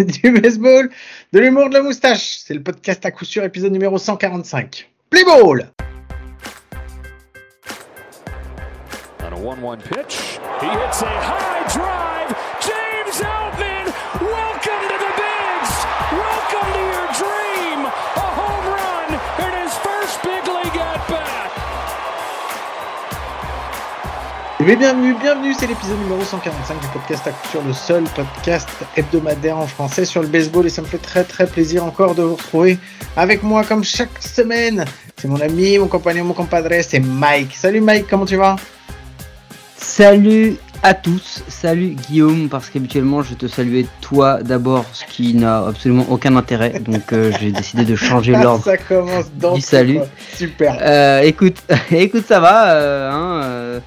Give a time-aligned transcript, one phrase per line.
[0.22, 0.90] du baseball,
[1.32, 2.38] de l'humour de la moustache.
[2.44, 4.88] C'est le podcast à coup sûr, épisode numéro 145.
[5.10, 5.70] Play ball!
[9.20, 10.38] On a 1-1 pitch.
[10.60, 12.09] He hits a high drive.
[24.64, 29.56] Bien, bienvenue, bienvenue, c'est l'épisode numéro 145 du podcast à sûr, le seul podcast hebdomadaire
[29.56, 32.36] en français sur le baseball et ça me fait très très plaisir encore de vous
[32.36, 32.78] retrouver
[33.16, 34.84] avec moi comme chaque semaine.
[35.16, 37.56] C'est mon ami, mon compagnon, mon compadre, c'est Mike.
[37.56, 38.56] Salut Mike, comment tu vas?
[39.78, 45.66] Salut à tous, salut Guillaume, parce qu'habituellement je te saluais toi d'abord, ce qui n'a
[45.66, 48.62] absolument aucun intérêt, donc euh, j'ai décidé de changer l'ordre.
[48.62, 50.00] Ça commence dans Du salut.
[50.34, 50.76] Super.
[50.82, 51.56] Euh, écoute,
[51.90, 53.80] écoute, ça va, euh, hein,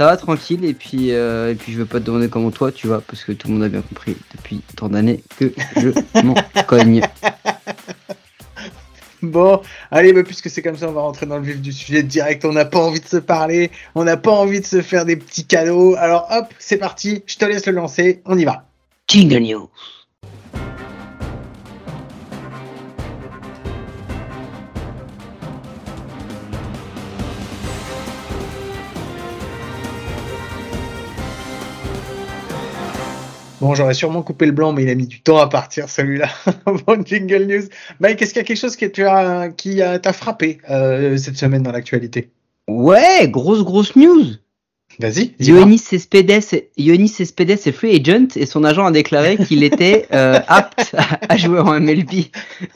[0.00, 2.72] ça va tranquille, et puis, euh, et puis je veux pas te demander comment toi
[2.72, 5.90] tu vas, parce que tout le monde a bien compris depuis tant d'années que je
[6.24, 6.32] m'en
[6.66, 7.02] cogne.
[9.20, 9.60] Bon,
[9.90, 12.46] allez, bah, puisque c'est comme ça, on va rentrer dans le vif du sujet direct.
[12.46, 15.16] On n'a pas envie de se parler, on n'a pas envie de se faire des
[15.16, 15.94] petits cadeaux.
[15.98, 18.64] Alors hop, c'est parti, je te laisse le lancer, on y va.
[19.06, 19.68] Jingle News.
[33.60, 36.28] Bon, j'aurais sûrement coupé le blanc, mais il a mis du temps à partir celui-là.
[36.66, 37.64] bon, jingle news.
[38.00, 41.36] Mike, est-ce qu'il y a quelque chose qui t'a qui a- t'a frappé euh, cette
[41.36, 42.30] semaine dans l'actualité?
[42.68, 44.24] Ouais, grosse grosse news.
[44.98, 45.34] Vas-y.
[45.40, 46.42] Ioannis Cespedes,
[46.76, 50.94] Ioannis Cespedes est free agent et son agent a déclaré qu'il était euh, apte
[51.28, 52.26] à jouer en MLB.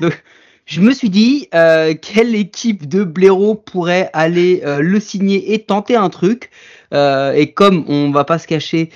[0.00, 0.22] Donc,
[0.66, 5.60] je me suis dit, euh, quelle équipe de blaireaux pourrait aller euh, le signer et
[5.64, 6.50] tenter un truc
[6.92, 8.94] Euh, Et comme on va pas se cacher, euh,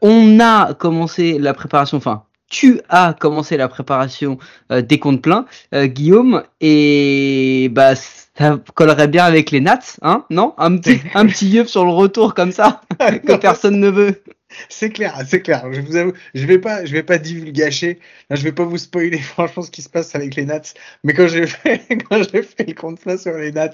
[0.00, 4.38] on a commencé la préparation, enfin, tu as commencé la préparation
[4.70, 10.24] euh, des comptes pleins, euh, Guillaume, et bah ça collerait bien avec les Nats, hein
[10.30, 10.54] Non?
[10.58, 14.22] Un petit, un petit yeux sur le retour comme ça que personne ne veut.
[14.68, 15.72] C'est clair, c'est clair.
[15.72, 17.98] Je vous avoue, je vais pas, je vais pas divulgacher.
[18.28, 20.74] Là, je vais pas vous spoiler franchement ce qui se passe avec les Nats.
[21.04, 23.70] Mais quand j'ai fait, le compte plein sur les Nats,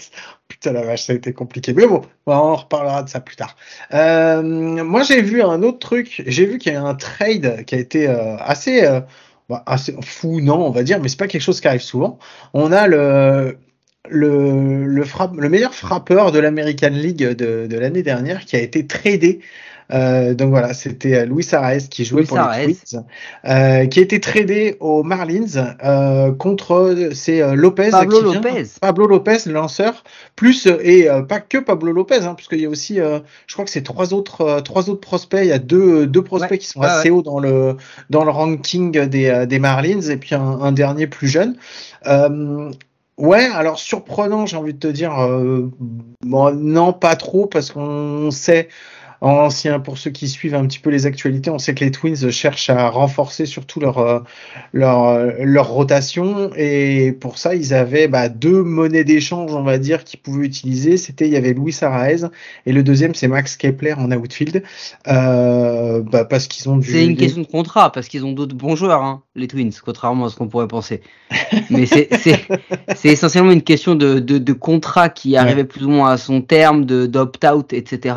[0.48, 1.72] putain la vache, ça a été compliqué.
[1.72, 3.56] Mais bon, on reparlera de ça plus tard.
[3.92, 6.22] Euh, moi, j'ai vu un autre truc.
[6.26, 9.00] J'ai vu qu'il y a un trade qui a été euh, assez, euh,
[9.48, 12.18] bah, assez fou, non, on va dire, mais c'est pas quelque chose qui arrive souvent.
[12.52, 13.58] On a le
[15.48, 19.40] meilleur frappeur de l'American League de, de l'année dernière qui a été tradé.
[19.92, 23.04] Euh, donc voilà, c'était euh, Luis Arraez qui jouait pour les Twins,
[23.44, 27.90] euh, qui a été tradé aux Marlins euh, contre c'est Lopez.
[27.90, 28.64] Pablo qui vient- Lopez.
[28.80, 30.02] Pablo Lopez, le lanceur,
[30.34, 33.82] plus et pas que Pablo Lopez, hein, puisqu'il y a aussi, je crois que c'est
[33.82, 35.40] trois autres, trois autres prospects.
[35.42, 37.16] Il y a deux, deux prospects Ouais, qui sont ouais, assez ouais.
[37.16, 37.76] hauts dans le
[38.10, 41.56] dans le ranking des, des Marlins, et puis un, un dernier plus jeune.
[43.18, 45.70] Ouais, alors surprenant, j'ai envie de te dire, euh,
[46.20, 48.68] bon, non, pas trop, parce qu'on sait.
[49.20, 51.90] En ancien, pour ceux qui suivent un petit peu les actualités, on sait que les
[51.90, 54.20] Twins cherchent à renforcer surtout leur euh,
[54.72, 59.78] leur, euh, leur rotation et pour ça ils avaient bah, deux monnaies d'échange on va
[59.78, 62.26] dire qu'ils pouvaient utiliser c'était il y avait Luis Arraez
[62.66, 64.62] et le deuxième c'est Max Kepler en outfield
[65.08, 68.76] euh, bah, parce qu'ils ont C'est une question de contrat parce qu'ils ont d'autres bons
[68.76, 71.00] joueurs, hein, les Twins, contrairement à ce qu'on pourrait penser.
[71.70, 72.08] Mais c'est
[73.04, 76.84] essentiellement une question de, de, de contrat qui arrivait plus ou moins à son terme,
[76.84, 78.16] de d'opt-out, etc.,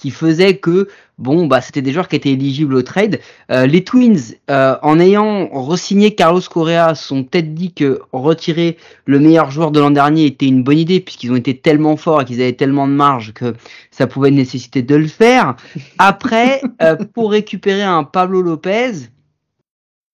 [0.00, 0.88] qui faisait que
[1.18, 3.20] bon bah c'était des joueurs qui étaient éligibles au trade.
[3.50, 9.20] Euh, les Twins, euh, en ayant re-signé Carlos Correa, sont peut-être dit que retirer le
[9.20, 12.24] meilleur joueur de l'an dernier était une bonne idée puisqu'ils ont été tellement forts et
[12.24, 13.52] qu'ils avaient tellement de marge que
[13.90, 15.54] ça pouvait nécessiter de le faire.
[15.98, 18.92] Après, euh, pour récupérer un Pablo Lopez,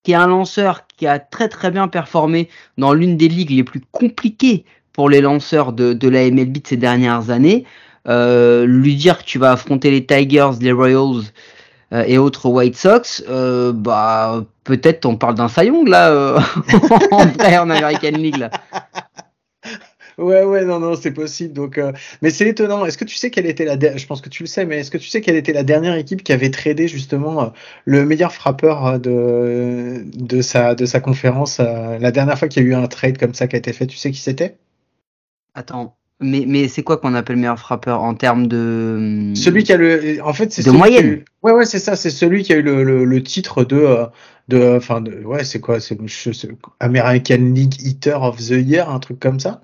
[0.03, 3.65] qui est un lanceur qui a très très bien performé dans l'une des ligues les
[3.65, 7.65] plus compliquées pour les lanceurs de, de la MLB de ces dernières années,
[8.07, 11.25] lui dire que tu vas affronter les Tigers, les Royals
[11.93, 16.41] euh, et autres White Sox, euh, bah peut-être on parle d'un Sayong là euh,
[17.13, 18.51] en vrai en American League là.
[20.19, 21.53] Ouais, ouais, non, non, c'est possible.
[21.53, 21.93] Donc, euh,
[22.23, 22.87] mais c'est étonnant.
[22.87, 24.91] Est-ce que tu sais quelle était la, je pense que tu le sais, mais est-ce
[24.91, 27.47] que tu sais quelle était la dernière équipe qui avait tradé justement euh,
[27.85, 32.63] le meilleur frappeur euh, de de sa de sa conférence euh, la dernière fois qu'il
[32.63, 34.57] y a eu un trade comme ça qui a été fait, tu sais qui c'était?
[35.55, 39.77] Attends, mais mais c'est quoi qu'on appelle meilleur frappeur en termes de Celui qui a
[39.77, 41.07] le, en fait, c'est De moyenne.
[41.07, 43.77] eu- Ouais, ouais, c'est ça, c'est celui qui a eu le, le, le titre de,
[43.77, 44.07] euh,
[44.49, 45.99] de, enfin, de, ouais, c'est quoi, c'est
[46.81, 49.61] American League Hitter of the Year, un truc comme ça.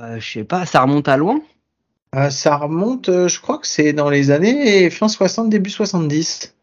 [0.00, 1.40] Euh, je sais pas, ça remonte à loin
[2.14, 6.54] Euh, ça remonte, je crois que c'est dans les années fin 60, début 70.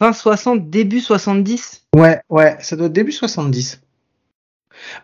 [0.00, 3.81] fin 60, début 70 Ouais, ouais, ça doit être début 70.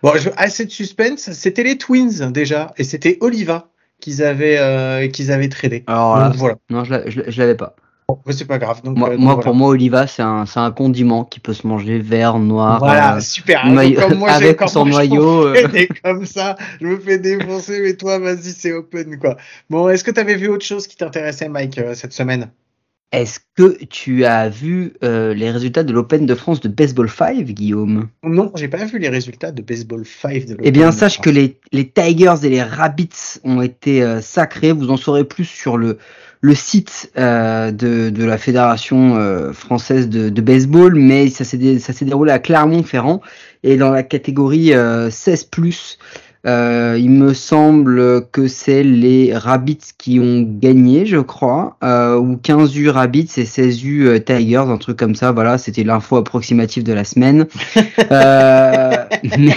[0.02, 1.30] Bon, je, assez de suspense.
[1.32, 3.68] C'était les Twins déjà, et c'était Oliva
[4.00, 5.84] qu'ils avaient, euh, qu'ils avaient tradé.
[5.86, 6.56] Alors là, Donc, voilà.
[6.70, 7.74] non, je je l'avais pas.
[8.08, 8.80] Bon, mais c'est pas grave.
[8.82, 9.44] Donc, Moi, euh, donc, moi, voilà.
[9.44, 13.20] pour moi, Oliva, c'est un, un condiment qui peut se manger vert, noir, Voilà, euh,
[13.20, 13.62] super.
[13.64, 15.52] Comme moi, avec son noyau.
[16.02, 19.36] comme ça, je me fais défoncer, mais toi, vas-y, c'est open, quoi.
[19.68, 22.50] Bon, est-ce que tu avais vu autre chose qui t'intéressait, Mike, cette semaine?
[23.10, 27.38] Est-ce que tu as vu euh, les résultats de l'Open de France de Baseball 5,
[27.42, 28.08] Guillaume?
[28.22, 31.14] Non, j'ai pas vu les résultats de Baseball 5 de Eh bien, l'Open de sache
[31.14, 31.24] France.
[31.24, 34.72] que les, les Tigers et les Rabbits ont été euh, sacrés.
[34.72, 35.96] Vous en saurez plus sur le,
[36.42, 41.78] le site euh, de, de la Fédération française de, de baseball, mais ça s'est dé-
[42.02, 43.22] déroulé à Clermont-Ferrand
[43.62, 45.96] et dans la catégorie euh, 16+.
[46.46, 52.36] Euh, il me semble que c'est les Rabbits qui ont gagné, je crois, euh, ou
[52.36, 55.32] 15U Rabbits et 16U euh, Tigers, un truc comme ça.
[55.32, 57.46] Voilà, c'était l'info approximative de la semaine.
[58.10, 59.04] Euh,
[59.38, 59.56] mais-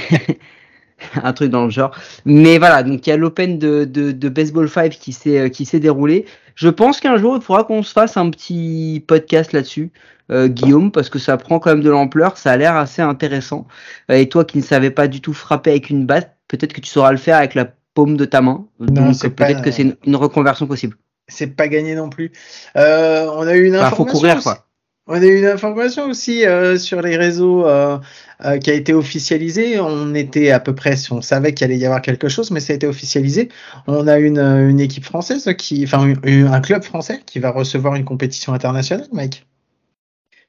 [1.24, 1.92] un truc dans le genre.
[2.26, 5.50] Mais voilà, donc il y a l'Open de, de, de Baseball 5 qui s'est euh,
[5.50, 6.26] qui s'est déroulé.
[6.56, 9.92] Je pense qu'un jour il faudra qu'on se fasse un petit podcast là-dessus,
[10.32, 13.68] euh, Guillaume, parce que ça prend quand même de l'ampleur, ça a l'air assez intéressant.
[14.10, 16.90] Et toi qui ne savais pas du tout frapper avec une batte, peut-être que tu
[16.90, 18.68] sauras le faire avec la paume de ta main.
[18.80, 20.96] Donc c'est peut-être pas- que c'est une, une reconversion possible.
[21.28, 22.32] C'est pas gagné non plus.
[22.76, 24.06] Euh, on a eu une faut information.
[24.20, 24.68] courir aussi- quoi.
[25.08, 27.98] On a eu une information aussi euh, sur les réseaux euh,
[28.46, 29.80] euh, qui a été officialisée.
[29.80, 32.72] On était à peu près, on savait qu'il allait y avoir quelque chose, mais ça
[32.74, 33.50] a été officialisé.
[33.88, 38.06] On a une, une équipe française qui, enfin, un club français qui va recevoir une
[38.06, 39.46] compétition internationale, Mike.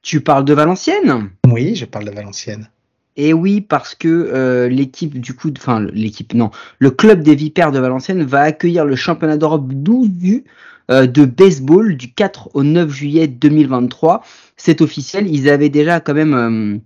[0.01, 1.29] Tu parles de Valenciennes?
[1.49, 2.69] Oui, je parle de Valenciennes.
[3.15, 6.49] Et oui, parce que euh, l'équipe du coup, enfin l'équipe, non,
[6.79, 10.43] le club des Vipères de Valenciennes va accueillir le championnat d'Europe 12U
[10.91, 14.23] euh, de baseball du 4 au 9 juillet 2023.
[14.57, 16.33] C'est officiel, ils avaient déjà quand même.
[16.33, 16.77] euh,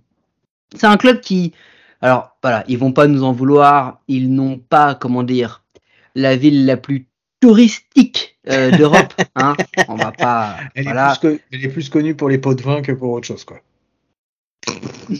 [0.76, 1.52] c'est un club qui,
[2.02, 5.64] alors voilà, ils vont pas nous en vouloir, ils n'ont pas, comment dire,
[6.14, 7.06] la ville la plus
[7.40, 9.14] touristique euh, d'Europe.
[9.36, 9.54] hein.
[9.88, 11.14] On va pas, Elle, voilà.
[11.14, 13.44] est plus elle est plus connue pour les pots de vin que pour autre chose,
[13.44, 13.58] quoi.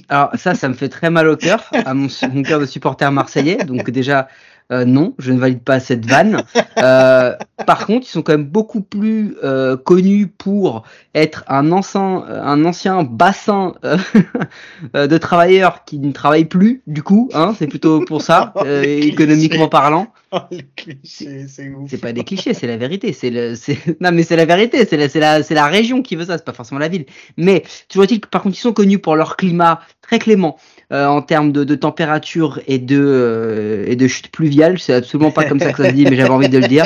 [0.08, 2.08] Alors ça, ça me fait très mal au cœur, à mon,
[2.42, 3.56] cœur de supporter marseillais.
[3.64, 4.28] Donc déjà,
[4.70, 6.42] euh, non, je ne valide pas cette vanne.
[6.78, 7.34] Euh,
[7.66, 12.64] par contre, ils sont quand même beaucoup plus euh, connus pour être un ancien, un
[12.64, 13.98] ancien bassin euh,
[14.94, 16.82] euh, de travailleurs qui ne travaillent plus.
[16.86, 19.08] Du coup, hein, c'est plutôt pour ça, euh, clichés.
[19.08, 20.12] économiquement parlant.
[20.30, 23.12] Oh, les clichés, c'est pas des clichés, c'est la vérité.
[23.12, 24.86] C'est le, c'est, non mais c'est la vérité.
[24.86, 26.38] C'est la, c'est la, c'est la région qui veut ça.
[26.38, 27.06] C'est pas forcément la ville.
[27.36, 30.56] Mais toujours est-il que par contre ils sont connus pour leur climat très clément
[30.90, 34.78] euh, en termes de, de température et de euh, et de chute pluviale.
[34.78, 36.84] C'est absolument pas comme ça que ça se dit, mais j'avais envie de le dire.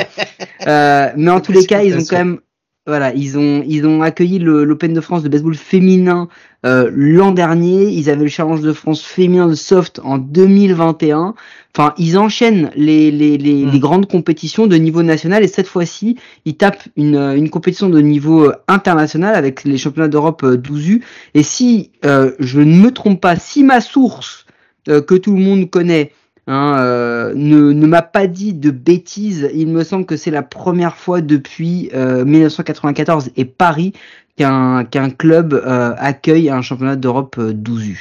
[0.65, 2.39] Euh, mais en tous les cas, ils ont quand même
[2.85, 6.27] voilà, ils ont ils ont accueilli l'Open de France de baseball féminin
[6.65, 7.87] euh, l'an dernier.
[7.87, 11.33] Ils avaient le Challenge de France féminin de soft en 2021.
[11.75, 13.71] Enfin, ils enchaînent les les, les, Mm.
[13.71, 17.89] les grandes compétitions de niveau national et cette fois-ci, ils tapent une euh, une compétition
[17.89, 21.01] de niveau euh, international avec les championnats d'Europe euh, 12U.
[21.35, 24.45] Et si euh, je ne me trompe pas, si ma source
[24.89, 26.11] euh, que tout le monde connaît
[26.47, 30.43] hein, euh, ne, ne m'a pas dit de bêtises, il me semble que c'est la
[30.43, 33.93] première fois depuis euh, 1994 et Paris
[34.37, 37.97] qu'un qu'un club euh, accueille un championnat d'Europe euh, 12U.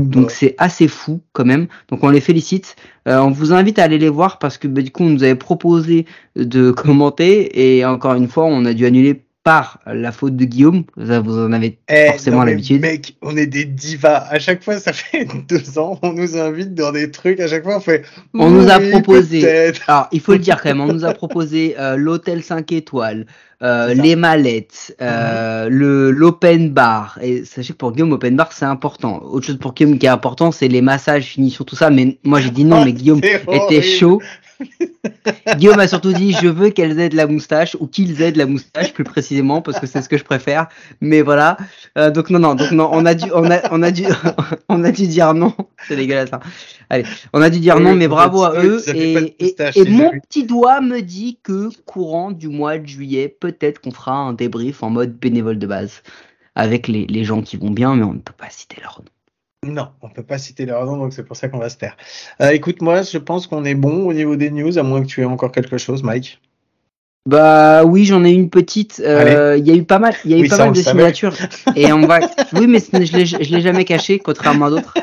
[0.00, 1.66] Donc c'est assez fou quand même.
[1.88, 2.76] Donc on les félicite.
[3.06, 5.22] Euh, on vous invite à aller les voir parce que bah, du coup on nous
[5.22, 6.06] avait proposé
[6.36, 10.84] de commenter et encore une fois on a dû annuler par la faute de Guillaume.
[10.96, 12.80] Vous en avez Eh, forcément l'habitude.
[12.82, 14.26] Mec, on est des divas.
[14.30, 17.40] À chaque fois, ça fait deux ans, on nous invite dans des trucs.
[17.40, 18.04] À chaque fois, on fait.
[18.34, 19.72] On nous a proposé.
[19.86, 23.26] Alors, il faut le dire quand même, on nous a proposé euh, l'hôtel 5 étoiles,
[23.62, 23.94] euh.
[23.94, 24.02] Mhm.
[24.02, 27.18] les mallettes, euh, le l'open bar.
[27.22, 29.22] Et sachez que pour Guillaume, open bar, c'est important.
[29.22, 31.88] Autre chose pour Guillaume qui est important, c'est les massages, finitions, tout ça.
[31.88, 33.82] Mais moi, j'ai dit non, Oh, mais Guillaume était horrible.
[33.82, 34.22] chaud.
[35.56, 38.38] Guillaume a surtout dit je veux qu'elles aient de la moustache ou qu'ils aient de
[38.38, 40.68] la moustache plus précisément parce que c'est ce que je préfère.
[41.00, 41.56] Mais voilà.
[41.98, 44.04] Euh, donc non non donc non on a dû on a on a dû
[44.68, 45.54] on a dû dire non.
[45.88, 46.40] C'est dégueulasse hein.
[46.90, 48.82] allez on a dû dire non mais bravo à eux.
[48.94, 53.90] et, et, mon petit doigt me dit que courant du mois de juillet peut-être qu'on
[53.90, 56.02] fera un débrief en mode bénévole de base
[56.54, 59.10] avec les, les gens qui vont bien mais on ne peut pas citer leur nom
[59.66, 61.94] Non, on peut pas citer leur nom, donc c'est pour ça qu'on va se taire.
[62.40, 65.06] Euh, écoute, moi, je pense qu'on est bon au niveau des news, à moins que
[65.06, 66.40] tu aies encore quelque chose, Mike.
[67.26, 69.02] Bah oui, j'en ai une petite.
[69.04, 70.70] Euh, Il y a eu pas mal, il y a eu Oui, pas ça, mal
[70.70, 71.36] on de signatures.
[71.76, 72.20] Et on va.
[72.54, 74.94] Oui, mais je l'ai, je l'ai jamais caché, contrairement à d'autres.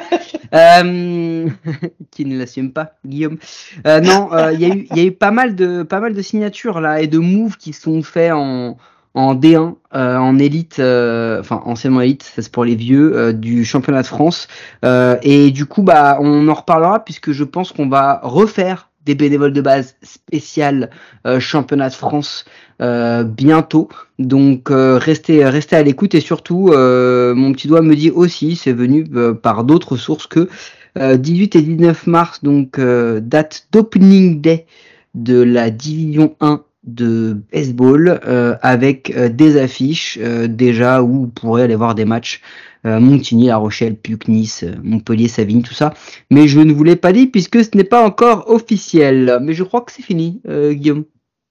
[0.55, 1.47] Euh...
[2.11, 3.37] qui ne l'assume pas, Guillaume.
[3.85, 6.15] Euh, non, il y a eu, il y a eu pas mal de, pas mal
[6.15, 8.75] de signatures là et de moves qui sont faits en,
[9.17, 14.07] en D1, en élite, enfin anciennement élite, ça c'est pour les vieux, du championnat de
[14.07, 14.47] France.
[14.83, 19.53] et du coup, bah, on en reparlera puisque je pense qu'on va refaire des bénévoles
[19.53, 20.91] de base spécial
[21.39, 22.45] championnat de France
[22.79, 23.89] bientôt.
[24.19, 29.03] Donc restez, restez à l'écoute et surtout, mon petit doigt me dit aussi, c'est venu
[29.41, 30.47] par d'autres sources que
[30.95, 34.67] 18 et 19 mars, donc date d'opening day
[35.15, 41.27] de la division 1 de baseball euh, avec euh, des affiches euh, déjà où vous
[41.27, 42.41] pourrez aller voir des matchs
[42.83, 45.93] Montigny, La Rochelle, Puc, Nice, Montpellier, Savigny, tout ça.
[46.31, 49.39] Mais je ne vous l'ai pas dit puisque ce n'est pas encore officiel.
[49.41, 51.03] Mais je crois que c'est fini, Guillaume.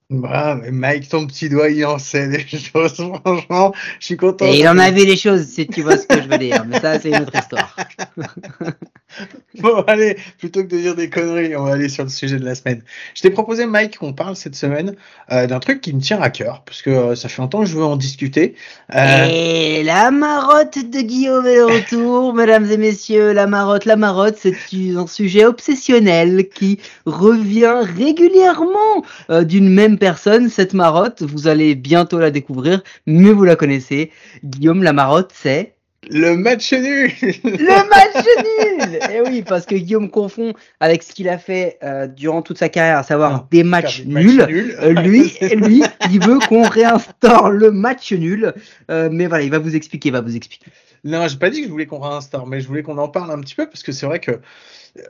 [0.09, 4.45] Bah, mais Mike, ton petit doigt, il en sait des choses, franchement, je suis content.
[4.45, 6.79] Et il en avait des choses, si tu vois ce que je veux dire, mais
[6.79, 7.75] ça, c'est une autre histoire.
[9.61, 12.45] bon, allez, plutôt que de dire des conneries, on va aller sur le sujet de
[12.45, 12.81] la semaine.
[13.15, 14.95] Je t'ai proposé, Mike, qu'on parle cette semaine
[15.31, 17.65] euh, d'un truc qui me tient à cœur, parce que euh, ça fait longtemps que
[17.65, 18.55] je veux en discuter.
[18.95, 19.27] Euh...
[19.29, 24.37] Et la marotte de Guillaume est de retour, mesdames et messieurs, la marotte, la marotte,
[24.37, 24.55] c'est
[24.95, 32.19] un sujet obsessionnel qui revient régulièrement euh, d'une même personne, cette marotte, vous allez bientôt
[32.19, 34.11] la découvrir, mais vous la connaissez.
[34.43, 35.76] Guillaume, la marotte, c'est
[36.09, 41.13] le match nul Le match nul Et eh oui, parce que Guillaume confond avec ce
[41.13, 44.41] qu'il a fait euh, durant toute sa carrière, à savoir ah, des matchs nuls.
[44.41, 48.53] Euh, lui, lui, il veut qu'on réinstaure le match nul.
[48.89, 50.67] Euh, mais voilà, il va vous expliquer, il va vous expliquer.
[51.03, 53.31] Non, j'ai pas dit que je voulais qu'on réinstaure, mais je voulais qu'on en parle
[53.31, 54.39] un petit peu parce que c'est vrai que.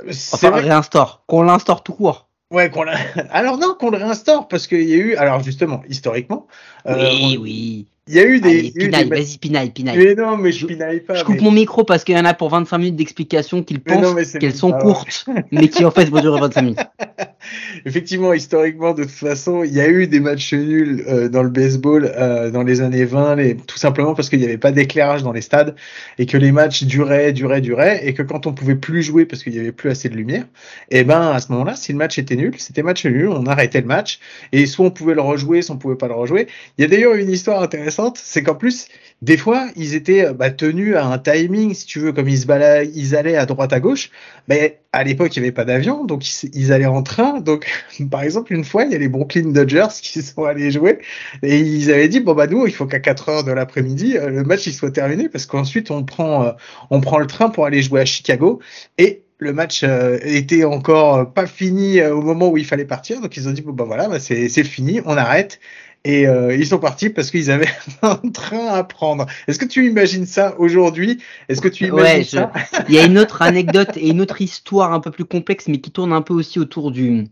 [0.09, 2.27] Enfin, réinstaure, qu'on l'instaure tout court.
[2.51, 2.85] Ouais, qu'on
[3.31, 6.47] alors non, qu'on le réinstaure parce qu'il y a eu, alors justement, historiquement.
[6.87, 7.87] Euh, oui, oui.
[8.07, 8.71] Il y a eu des.
[8.71, 9.97] pinaille, vas-y, pinaille, pinaille.
[9.97, 11.15] Mais non, mais je pinaille pas.
[11.15, 14.33] Je coupe mon micro parce qu'il y en a pour 25 minutes d'explication qu'ils pensent
[14.33, 16.79] qu'elles sont courtes, mais qui en fait vont durer 25 minutes.
[17.85, 21.49] Effectivement, historiquement, de toute façon, il y a eu des matchs nuls euh, dans le
[21.49, 23.55] baseball euh, dans les années 20, les...
[23.55, 25.75] tout simplement parce qu'il n'y avait pas d'éclairage dans les stades
[26.17, 29.43] et que les matchs duraient, duraient, duraient, et que quand on pouvait plus jouer parce
[29.43, 30.45] qu'il n'y avait plus assez de lumière,
[30.89, 33.45] et eh ben à ce moment-là, si le match était nul, c'était match nul, on
[33.45, 34.19] arrêtait le match,
[34.51, 36.47] et soit on pouvait le rejouer, soit on pouvait pas le rejouer.
[36.77, 38.87] Il y a d'ailleurs une histoire intéressante, c'est qu'en plus,
[39.21, 42.91] des fois, ils étaient bah, tenus à un timing, si tu veux, comme ils se
[42.95, 44.11] ils allaient à droite à gauche.
[44.47, 47.39] Mais à l'époque, il n'y avait pas d'avion, donc ils, allaient en train.
[47.39, 47.67] Donc,
[48.11, 50.99] par exemple, une fois, il y a les Brooklyn Dodgers qui sont allés jouer
[51.43, 54.29] et ils avaient dit bon bah nous, il faut qu'à 4 heures de l'après-midi, euh,
[54.29, 56.51] le match il soit terminé parce qu'ensuite on prend euh,
[56.89, 58.59] on prend le train pour aller jouer à Chicago
[58.97, 63.37] et le match euh, était encore pas fini au moment où il fallait partir, donc
[63.37, 65.59] ils ont dit bon bah voilà, bah, c'est fini, on arrête.
[66.03, 67.69] Et euh, ils sont partis parce qu'ils avaient
[68.01, 69.25] un train à prendre.
[69.47, 71.21] Est-ce que tu imagines ça aujourd'hui?
[71.49, 72.51] Est-ce que tu imagines ça?
[72.87, 75.79] Il y a une autre anecdote et une autre histoire un peu plus complexe, mais
[75.79, 77.25] qui tourne un peu aussi autour du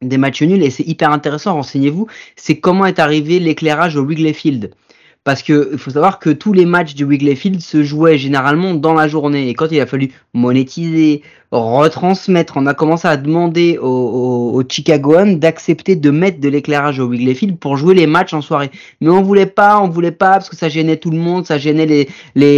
[0.00, 1.54] des matchs nuls et c'est hyper intéressant.
[1.54, 2.06] Renseignez-vous.
[2.36, 4.72] C'est comment est arrivé l'éclairage au Wrigley Field
[5.28, 8.72] parce que il faut savoir que tous les matchs du Wrigley Field se jouaient généralement
[8.72, 11.20] dans la journée et quand il a fallu monétiser,
[11.50, 17.08] retransmettre, on a commencé à demander aux, aux, Chicagoans d'accepter de mettre de l'éclairage au
[17.08, 18.70] Wrigley Field pour jouer les matchs en soirée.
[19.02, 21.58] Mais on voulait pas, on voulait pas parce que ça gênait tout le monde, ça
[21.58, 22.08] gênait les,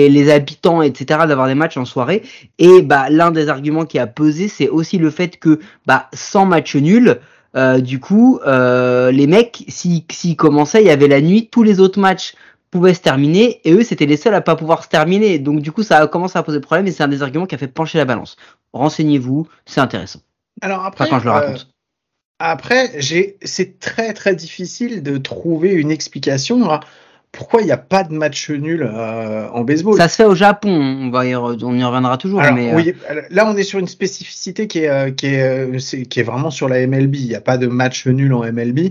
[0.09, 1.23] les, habitants, etc.
[1.27, 2.23] d'avoir des matchs en soirée.
[2.61, 6.47] Et bah l'un des arguments qui a pesé, c'est aussi le fait que bah sans
[6.47, 7.19] match nul,
[7.57, 11.81] euh, du coup, euh, les mecs, s'ils commençaient, il y avait la nuit, tous les
[11.81, 12.35] autres matchs
[12.71, 15.39] pouvaient se terminer et eux c'était les seuls à pas pouvoir se terminer.
[15.39, 17.55] Donc du coup ça a commencé à poser problème et c'est un des arguments qui
[17.55, 18.37] a fait pencher la balance.
[18.73, 20.21] Renseignez-vous, c'est intéressant.
[20.62, 21.61] Alors après, quand je le raconte.
[21.61, 21.75] Euh,
[22.43, 23.00] après,
[23.43, 26.59] c'est très très difficile de trouver une explication
[27.33, 29.97] pourquoi il n'y a pas de match nul euh, en baseball?
[29.97, 32.43] Ça se fait au Japon, on, va y, on y reviendra toujours.
[32.55, 36.25] mais, oui, euh, là on est sur une spécificité qui est, qui est, qui est
[36.25, 37.15] vraiment sur la MLB.
[37.15, 38.91] Il n'y a pas de match nul en MLB.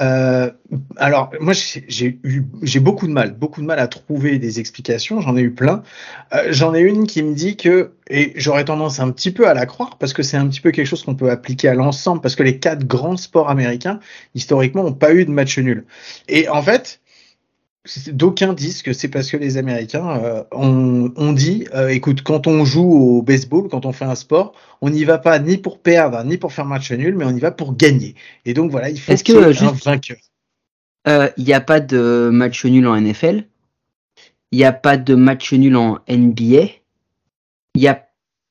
[0.00, 0.50] Euh,
[0.96, 5.20] alors moi j'ai eu j'ai beaucoup de mal, beaucoup de mal à trouver des explications.
[5.20, 5.82] J'en ai eu plein.
[6.34, 9.54] Euh, J'en ai une qui me dit que et j'aurais tendance un petit peu à
[9.54, 12.20] la croire parce que c'est un petit peu quelque chose qu'on peut appliquer à l'ensemble
[12.20, 13.98] parce que les quatre grands sports américains
[14.34, 15.86] historiquement ont pas eu de match nul.
[16.28, 17.00] Et en fait
[18.08, 22.64] D'aucuns disent que c'est parce que les Américains euh, ont, dit, euh, écoute, quand on
[22.64, 26.22] joue au baseball, quand on fait un sport, on n'y va pas ni pour perdre,
[26.24, 28.14] ni pour faire match nul, mais on y va pour gagner.
[28.44, 30.18] Et donc voilà, il faut qu'il y ait un vainqueur.
[31.06, 33.44] Euh, il n'y a pas de match nul en NFL.
[34.50, 36.68] Il n'y a pas de match nul en NBA.
[37.74, 38.06] Il y a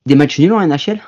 [0.06, 1.02] des matchs nuls en NHL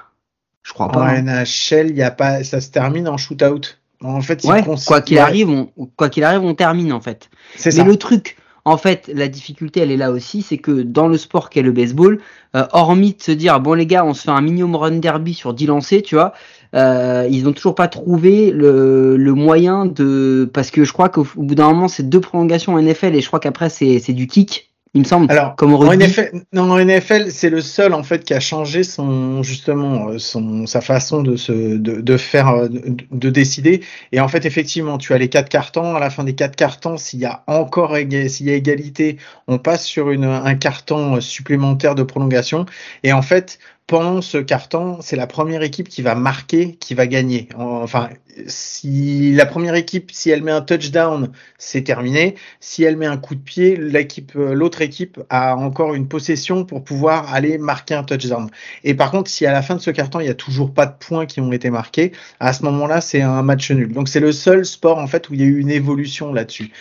[0.61, 0.99] Je crois pas.
[0.99, 1.21] En hein.
[1.23, 3.78] NHL, il y a pas, ça se termine en shootout.
[4.01, 4.41] En fait,
[4.85, 7.29] quoi qu'il arrive, on, quoi qu'il arrive, on termine en fait.
[7.65, 11.17] Mais le truc, en fait, la difficulté, elle est là aussi, c'est que dans le
[11.17, 12.19] sport qu'est le baseball,
[12.55, 15.33] euh, hormis de se dire bon les gars, on se fait un minimum run derby
[15.33, 16.33] sur 10 lancers, tu vois,
[16.75, 21.27] euh, ils n'ont toujours pas trouvé le, le, moyen de parce que je crois qu'au
[21.35, 24.68] bout d'un moment c'est deux prolongations en NFL et je crois qu'après c'est du kick
[24.95, 25.31] il me semble.
[25.31, 28.83] Alors, comme en NFL, non, en NFL, c'est le seul en fait qui a changé
[28.83, 33.81] son justement euh, son sa façon de se de, de faire euh, de, de, décider.
[34.11, 35.95] Et en fait, effectivement, tu as les quatre cartons.
[35.95, 39.17] À la fin des quatre cartons, s'il y a encore s'il y a égalité,
[39.47, 42.65] on passe sur une un carton supplémentaire de prolongation.
[43.03, 47.07] Et en fait, pendant ce carton, c'est la première équipe qui va marquer, qui va
[47.07, 47.49] gagner.
[47.57, 48.09] Enfin,
[48.45, 52.35] si la première équipe, si elle met un touchdown, c'est terminé.
[52.59, 56.83] Si elle met un coup de pied, l'équipe, l'autre équipe a encore une possession pour
[56.83, 58.51] pouvoir aller marquer un touchdown.
[58.83, 60.85] Et par contre, si à la fin de ce carton, il n'y a toujours pas
[60.85, 63.91] de points qui ont été marqués, à ce moment-là, c'est un match nul.
[63.91, 66.71] Donc c'est le seul sport en fait où il y a eu une évolution là-dessus.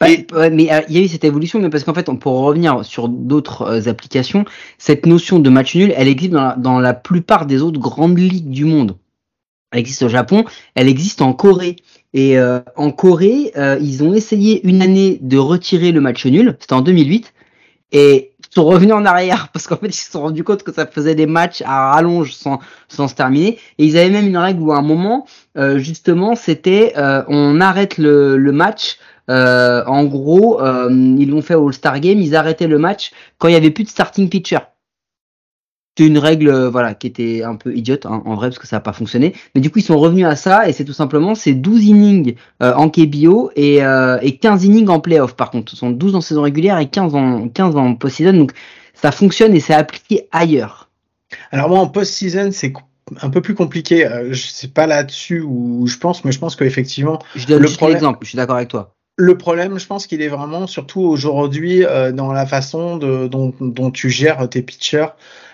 [0.00, 0.48] Mais euh,
[0.88, 3.90] il y a eu cette évolution, mais parce qu'en fait, pour revenir sur d'autres euh,
[3.90, 4.44] applications,
[4.78, 8.18] cette notion de match nul, elle existe dans la, dans la plupart des autres grandes
[8.18, 8.96] ligues du monde.
[9.72, 11.76] Elle existe au Japon, elle existe en Corée.
[12.12, 16.72] Et euh, en Corée, ils ont essayé une année de retirer le match nul, c'était
[16.72, 17.32] en 2008,
[17.92, 20.72] et ils sont revenus en arrière parce qu'en fait ils se sont rendus compte que
[20.72, 23.58] ça faisait des matchs à rallonge sans, sans se terminer.
[23.78, 25.26] Et ils avaient même une règle où à un moment,
[25.76, 28.98] justement, c'était on arrête le, le match
[29.30, 33.48] euh, en gros, euh, ils l'ont fait au All-Star Game, ils arrêtaient le match quand
[33.48, 34.58] il y avait plus de starting pitcher.
[35.96, 38.66] C'est une règle euh, voilà qui était un peu idiote hein, en vrai parce que
[38.66, 39.34] ça n'a pas fonctionné.
[39.54, 42.34] Mais du coup ils sont revenus à ça et c'est tout simplement c'est 12 innings
[42.60, 43.80] en KBO et,
[44.22, 45.70] et 15 innings en playoff par contre.
[45.70, 48.52] Ce sont 12 en saison régulière et 15 en 15 en post-season donc
[48.94, 50.88] ça fonctionne et c'est appliqué ailleurs.
[51.50, 52.72] Alors moi en post-season c'est
[53.20, 54.08] un peu plus compliqué.
[54.30, 57.18] je sais pas là-dessus où je pense, mais je pense qu'effectivement.
[57.34, 58.20] Je donne le juste l'exemple.
[58.22, 58.94] Je suis d'accord avec toi.
[59.22, 64.08] Le problème, je pense qu'il est vraiment surtout aujourd'hui euh, dans la façon dont, tu
[64.08, 65.08] gères tes pitchers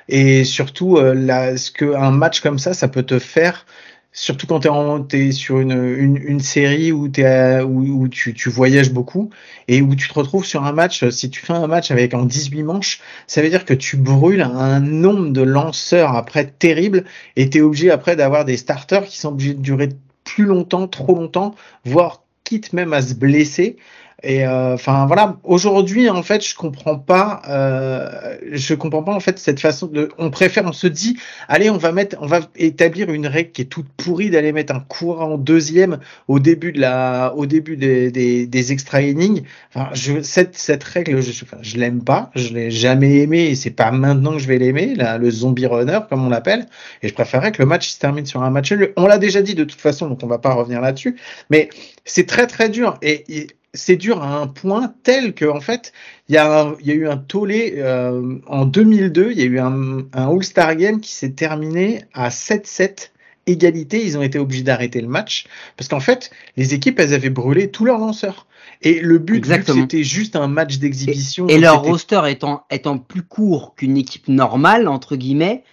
[0.09, 3.67] et surtout euh, ce qu'un match comme ça, ça peut te faire.
[4.13, 4.61] Surtout quand
[5.09, 9.31] tu es, sur une, série où, tu, tu, voyages beaucoup
[9.67, 12.25] et où tu te retrouves sur un match, si tu fais un match avec en
[12.25, 17.03] 18 manches, ça veut dire que tu brûles un nombre de lanceurs après terrible
[17.35, 19.89] et tu es obligé après d'avoir des starters qui sont obligés de durer
[20.23, 23.77] plus longtemps, trop longtemps, voire quitte même à se blesser.
[24.23, 29.21] Et euh, enfin voilà, aujourd'hui en fait, je comprends pas, euh, je comprends pas en
[29.21, 32.41] fait cette façon de, on préfère, on se dit, allez, on va mettre, on va
[32.57, 35.99] établir une règle qui est toute pourrie d'aller mettre un courant deuxième
[36.29, 39.43] au début de la, au début des, des, des extra innings.
[39.75, 43.55] Enfin, je, cette cette règle, je, enfin, je l'aime pas, je l'ai jamais aimé et
[43.55, 46.67] c'est pas maintenant que je vais l'aimer, le zombie runner comme on l'appelle.
[47.03, 49.55] Et je préférerais que le match se termine sur un match On l'a déjà dit
[49.55, 51.17] de toute façon, donc on va pas revenir là-dessus.
[51.51, 51.69] Mais
[52.07, 55.93] c'est très très dur et c'est dur à un point tel que en fait
[56.29, 59.59] il y, a y a eu un tollé euh, en 2002 il y a eu
[59.59, 63.11] un, un All-Star Game qui s'est terminé à 7-7
[63.47, 64.05] égalité.
[64.05, 67.71] Ils ont été obligés d'arrêter le match parce qu'en fait les équipes elles avaient brûlé
[67.71, 68.47] tous leurs lanceurs.
[68.83, 73.23] Et le but c'était juste un match d'exhibition et, et leur roster étant étant plus
[73.23, 75.65] court qu'une équipe normale entre guillemets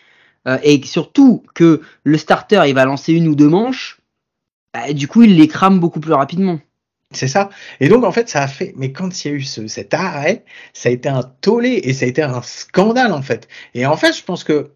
[0.47, 3.99] euh, et surtout que le starter il va lancer une ou deux manches
[4.73, 6.59] bah, du coup il les crame beaucoup plus rapidement
[7.15, 7.49] c'est ça.
[7.79, 8.73] Et donc, en fait, ça a fait.
[8.77, 11.93] Mais quand il y a eu ce, cet arrêt, ça a été un tollé et
[11.93, 13.47] ça a été un scandale, en fait.
[13.73, 14.71] Et en fait, je pense que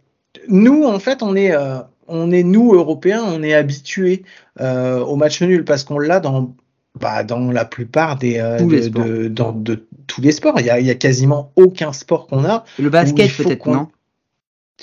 [0.48, 4.24] nous, en fait, on est, euh, on est nous, Européens, on est habitués
[4.60, 6.56] euh, au match nul parce qu'on l'a dans,
[7.00, 8.40] bah, dans la plupart des.
[8.40, 10.60] Euh, de, dans, de, tous les sports.
[10.60, 12.64] Il y a, il y a quasiment aucun sport qu'on a.
[12.80, 13.90] Le basket, peut-être, non?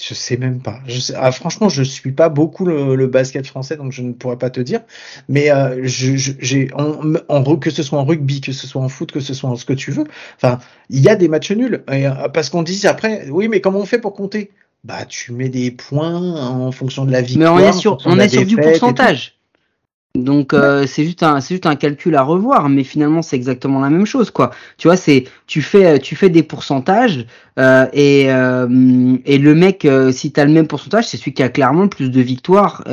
[0.00, 0.80] Je sais même pas.
[0.86, 4.38] Je sais, ah, franchement, je suis pas beaucoup le, basket français, donc je ne pourrais
[4.38, 4.80] pas te dire.
[5.28, 9.12] Mais euh, j'ai en, en, que ce soit en rugby, que ce soit en foot,
[9.12, 10.04] que ce soit en ce que tu veux.
[10.36, 10.58] Enfin,
[10.90, 11.84] il y a des matchs nuls.
[11.92, 14.50] Et, euh, parce qu'on dit après, oui, mais comment on fait pour compter?
[14.82, 17.56] Bah, tu mets des points en fonction de la victoire.
[17.56, 19.33] Mais on est sur, on est sur du pourcentage.
[20.16, 23.80] Donc euh, c'est juste un c'est juste un calcul à revoir, mais finalement c'est exactement
[23.80, 24.52] la même chose quoi.
[24.78, 27.26] Tu vois c'est tu fais tu fais des pourcentages
[27.58, 31.48] euh, et euh, et le mec si t'as le même pourcentage c'est celui qui a
[31.48, 32.84] clairement plus de victoires.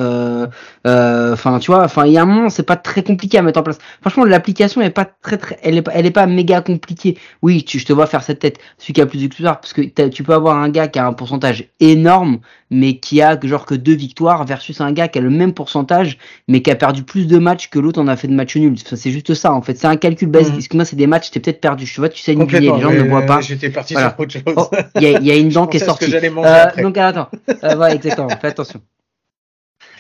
[0.84, 3.60] Enfin tu vois enfin il y a un moment c'est pas très compliqué à mettre
[3.60, 3.78] en place.
[4.02, 7.20] Franchement l'application est pas très très elle est elle est pas méga compliquée.
[7.44, 9.74] Oui tu je te vois faire cette tête celui qui a plus de victoires parce
[9.74, 12.40] que tu peux avoir un gars qui a un pourcentage énorme
[12.72, 16.18] mais qui a genre que deux victoires versus un gars qui a le même pourcentage
[16.48, 18.78] mais qui a perdu plus de matchs que l'autre en a fait de matchs nuls.
[18.78, 19.78] c'est juste ça, en fait.
[19.78, 20.54] C'est un calcul basique.
[20.54, 20.60] Mmh.
[20.60, 21.84] Excuse-moi, c'est des matchs, t'es peut-être perdu.
[21.84, 23.41] Tu vois, tu sais, une les gens ne voient pas.
[23.41, 24.43] J'étais parti sur autre chose.
[24.56, 26.10] Oh, il y, a, y, a une dent qui est sortie.
[26.10, 27.28] Que euh, donc, attends.
[27.50, 28.30] Euh, voilà, exactement.
[28.30, 28.80] Fais attention.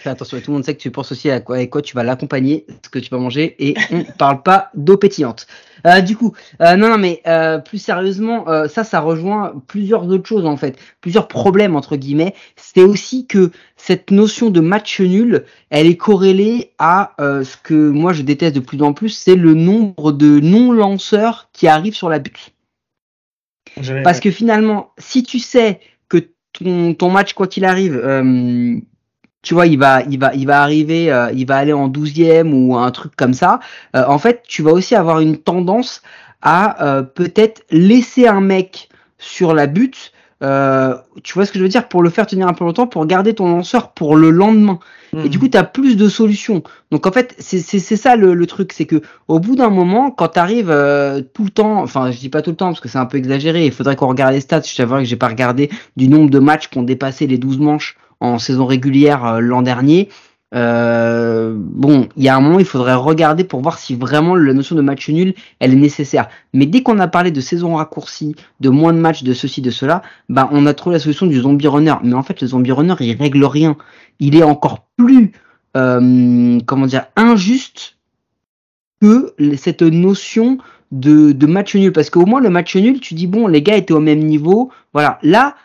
[0.01, 1.95] Fais attention, tout le monde sait que tu penses aussi à quoi, avec quoi tu
[1.95, 5.45] vas l'accompagner, ce que tu vas manger, et on parle pas d'eau pétillante.
[5.85, 10.27] Euh, du coup, euh, non, non, mais euh, plus sérieusement, ça, ça rejoint plusieurs autres
[10.27, 12.33] choses en fait, plusieurs problèmes entre guillemets.
[12.55, 18.11] C'est aussi que cette notion de match nul, elle est corrélée à ce que moi
[18.11, 22.17] je déteste de plus en plus, c'est le nombre de non-lanceurs qui arrivent sur la
[22.17, 22.53] butte.
[24.03, 26.17] Parce que finalement, si tu sais que
[26.53, 28.01] ton, ton match, quoi qu'il arrive,
[29.41, 32.51] tu vois, il va, il va, il va arriver, euh, il va aller en 12e
[32.53, 33.59] ou un truc comme ça,
[33.95, 36.01] euh, en fait, tu vas aussi avoir une tendance
[36.41, 40.11] à euh, peut-être laisser un mec sur la butte.
[40.43, 41.87] euh, tu vois ce que je veux dire?
[41.87, 44.79] Pour le faire tenir un peu longtemps pour garder ton lanceur pour le lendemain.
[45.25, 46.63] Et du coup tu as plus de solutions.
[46.89, 47.59] Donc en fait c'est
[47.97, 48.71] ça le, le truc.
[48.73, 50.69] C'est que au bout d'un moment quand tu arrives
[51.33, 53.17] tout le temps enfin je dis pas tout le temps parce que c'est un peu
[53.17, 54.61] exagéré il faudrait qu'on regarde les stats.
[54.61, 57.59] Je t'avoue que j'ai pas regardé du nombre de matchs qui ont dépassé les 12
[57.59, 60.09] manches en saison régulière euh, l'an dernier
[60.53, 64.53] euh, bon, il y a un moment, il faudrait regarder pour voir si vraiment la
[64.53, 66.27] notion de match nul, elle est nécessaire.
[66.53, 69.71] Mais dès qu'on a parlé de saison raccourcie, de moins de matchs, de ceci, de
[69.71, 71.95] cela, bah, on a trouvé la solution du zombie runner.
[72.03, 73.77] Mais en fait, le zombie runner, il règle rien.
[74.19, 75.31] Il est encore plus,
[75.77, 77.97] euh, comment dire, injuste
[79.01, 80.57] que cette notion
[80.91, 81.93] de, de match nul.
[81.93, 84.69] Parce qu'au moins, le match nul, tu dis, bon, les gars étaient au même niveau.
[84.93, 85.17] Voilà.
[85.23, 85.55] Là,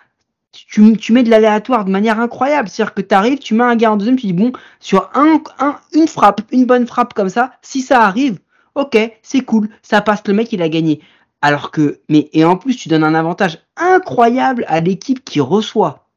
[0.68, 2.68] tu, mets de l'aléatoire de manière incroyable.
[2.68, 5.40] C'est-à-dire que tu arrives, tu mets un gars en deuxième, tu dis, bon, sur un,
[5.58, 8.38] un, une frappe, une bonne frappe comme ça, si ça arrive,
[8.74, 11.00] ok, c'est cool, ça passe, le mec, il a gagné.
[11.42, 16.08] Alors que, mais, et en plus, tu donnes un avantage incroyable à l'équipe qui reçoit.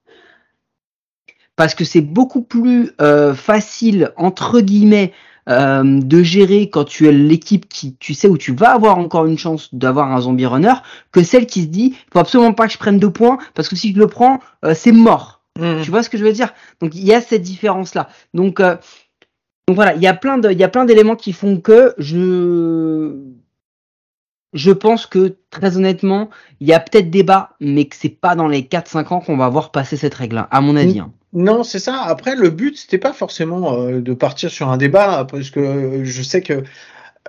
[1.56, 5.12] Parce que c'est beaucoup plus euh, facile, entre guillemets,
[5.50, 9.26] euh, de gérer quand tu es l'équipe qui, tu sais où tu vas avoir encore
[9.26, 10.74] une chance d'avoir un zombie runner,
[11.12, 13.76] que celle qui se dit, faut absolument pas que je prenne deux points, parce que
[13.76, 15.42] si je le prends, euh, c'est mort.
[15.60, 15.82] Mhm.
[15.84, 16.54] Tu vois ce que je veux dire?
[16.82, 18.10] Donc il y a cette différence là.
[18.34, 18.76] Donc, euh,
[19.68, 21.94] donc voilà, il y a plein de, il y a plein d'éléments qui font que
[21.98, 23.14] je,
[24.54, 28.48] je pense que très honnêtement, il y a peut-être débat, mais que c'est pas dans
[28.48, 31.00] les 4-5 ans qu'on va voir passer cette règle, à mon avis.
[31.00, 31.12] hein.
[31.34, 32.02] Non, c'est ça.
[32.02, 36.06] Après, le but, c'était pas forcément euh, de partir sur un débat, parce que euh,
[36.06, 36.64] je sais que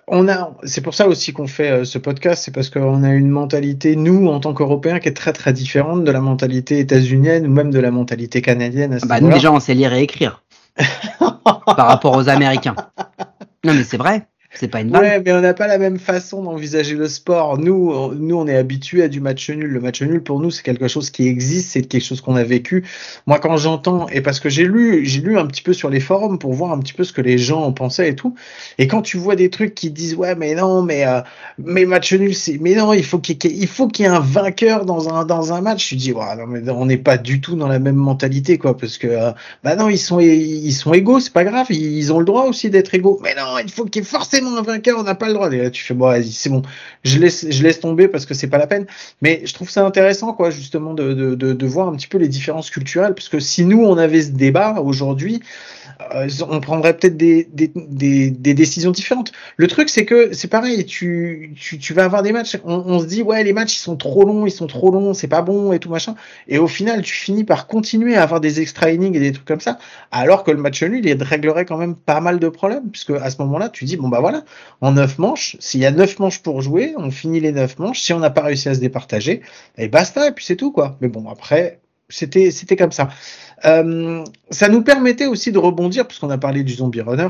[0.07, 0.57] on a.
[0.65, 3.97] C'est pour ça aussi qu'on fait euh, ce podcast, c'est parce qu'on a une mentalité,
[3.97, 7.71] nous, en tant qu'Européens, qui est très très différente de la mentalité états-unienne ou même
[7.71, 8.95] de la mentalité canadienne.
[8.95, 10.43] À ce Bah, nous déjà, on sait lire et écrire
[11.19, 12.77] par rapport aux Américains.
[13.65, 15.03] Non mais c'est vrai, c'est pas une vanne.
[15.03, 17.59] Ouais, mais on n'a pas la même façon d'envisager le sport.
[17.59, 19.67] Nous, on- nous, on est habitués à du match nul.
[19.71, 22.43] Le match nul, pour nous, c'est quelque chose qui existe, c'est quelque chose qu'on a
[22.43, 22.85] vécu.
[23.27, 26.01] Moi, quand j'entends, et parce que j'ai lu, j'ai lu un petit peu sur les
[26.01, 28.35] forums pour voir un petit peu ce que les gens en pensaient et tout.
[28.79, 31.21] Et quand tu vois des trucs qui disent, ouais, mais non, mais, euh,
[31.59, 34.09] mais match nul, c'est, mais non, il faut qu'il y ait, il faut qu'il y
[34.09, 35.91] ait un vainqueur dans un, dans un match.
[35.91, 38.77] Je dis, ouais, non, mais on n'est pas du tout dans la même mentalité, quoi,
[38.77, 39.31] parce que, euh,
[39.63, 42.69] bah non, ils sont, ils sont égaux, c'est pas grave, ils, ont le droit aussi
[42.71, 43.21] d'être égaux.
[43.23, 44.09] Mais non, il faut qu'il y ait
[44.47, 45.51] un vainqueur, on n'a pas le droit.
[45.53, 46.63] Et là, tu fais, bon, vas-y, c'est bon,
[47.05, 48.87] je laisse, je laisse tomber parce que c'est pas la peine.
[49.23, 52.19] Mais je trouve ça intéressant, quoi, justement, de, de, de, de voir un petit peu
[52.19, 55.41] les différences culturelles, parce que si nous, on avait ce débat aujourd'hui,
[56.15, 57.45] euh, on prendrait peut-être des,
[58.55, 59.33] décisions différentes.
[59.57, 63.23] Le truc, c'est que c'est pareil, tu, tu, vas avoir des matchs, on, se dit,
[63.23, 65.79] ouais, les matchs, ils sont trop longs, ils sont trop longs, c'est pas bon et
[65.79, 66.15] tout machin.
[66.49, 69.47] Et au final, tu finis par continuer à avoir des extra innings et des trucs
[69.47, 69.79] comme ça,
[70.11, 73.31] alors que le match nul, il réglerait quand même pas mal de problèmes, puisque à
[73.31, 74.45] ce moment-là, tu dis, bon, bah voilà,
[74.81, 78.01] en neuf manches, s'il y a neuf manches pour jouer, on finit les neuf manches,
[78.01, 79.43] si on n'a pas réussi à se départager,
[79.77, 80.97] et basta, et puis c'est tout, quoi.
[81.01, 83.09] Mais bon, après, c'était, c'était comme ça.
[83.65, 87.29] Euh, ça nous permettait aussi de rebondir, puisqu'on a parlé du zombie runner.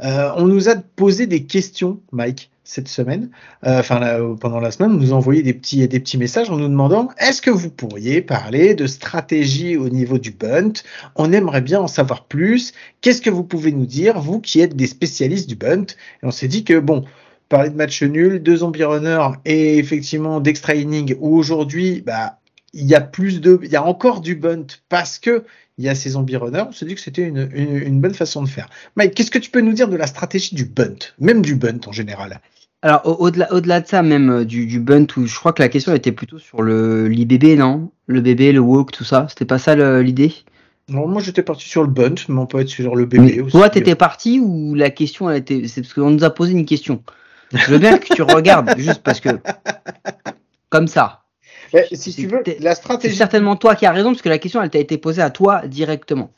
[0.00, 3.30] Euh, on nous a posé des questions, Mike, cette semaine,
[3.66, 6.68] euh, enfin pendant la semaine, on nous a des petits, des petits messages en nous
[6.68, 10.74] demandant est-ce que vous pourriez parler de stratégie au niveau du bunt?
[11.16, 12.74] On aimerait bien en savoir plus.
[13.00, 15.86] Qu'est-ce que vous pouvez nous dire, vous qui êtes des spécialistes du bunt?
[16.22, 17.04] Et on s'est dit que bon,
[17.48, 22.38] parler de match nul, de zombie runner et effectivement d'extra inning où aujourd'hui, bah,
[22.72, 25.44] il y a plus de, il y a encore du bunt parce que
[25.78, 26.64] il y a ces zombie runners.
[26.68, 28.68] On s'est dit que c'était une, une, une, bonne façon de faire.
[28.96, 31.80] Mike, qu'est-ce que tu peux nous dire de la stratégie du bunt, même du bunt
[31.86, 32.40] en général
[32.82, 35.68] Alors au-delà, au-delà de ça, même euh, du, du bunt, où je crois que la
[35.68, 37.90] question était plutôt sur le l'IBB, non?
[38.06, 39.26] Le bébé, le walk, tout ça.
[39.28, 40.34] C'était pas ça l'idée?
[40.88, 43.52] Non, moi j'étais parti sur le bunt, mais on peut être sur le bébé aussi.
[43.52, 46.64] Toi, t'étais parti ou la question, elle était, c'est parce qu'on nous a posé une
[46.64, 47.02] question.
[47.52, 49.28] Je veux bien que tu regardes, juste parce que
[50.70, 51.24] comme ça.
[51.72, 53.14] Mais, si tu veux, la stratégie.
[53.14, 55.30] C'est certainement toi qui as raison, parce que la question, elle t'a été posée à
[55.30, 56.32] toi directement.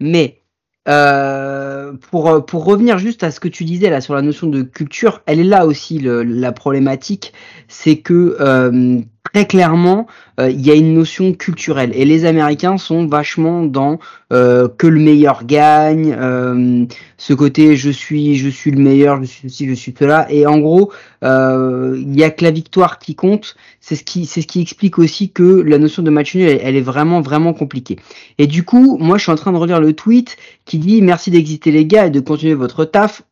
[0.00, 0.40] Mais
[0.88, 4.62] euh, pour, pour revenir juste à ce que tu disais là sur la notion de
[4.62, 7.32] culture, elle est là aussi le, la problématique,
[7.68, 9.00] c'est que euh,
[9.34, 10.06] très clairement,
[10.38, 11.90] euh, il y a une notion culturelle.
[11.94, 13.98] Et les Américains sont vachement dans
[14.32, 16.84] euh, que le meilleur gagne, euh,
[17.16, 20.30] ce côté je suis, je suis le meilleur, je suis ceci, je suis cela.
[20.30, 20.92] Et en gros,
[21.22, 23.56] il y a que la victoire qui compte.
[23.80, 26.60] C'est ce qui, c'est ce qui explique aussi que la notion de match nul, elle,
[26.62, 27.96] elle, est vraiment, vraiment compliquée.
[28.38, 31.32] Et du coup, moi, je suis en train de relire le tweet qui dit merci
[31.32, 33.22] d'exister les gars et de continuer votre taf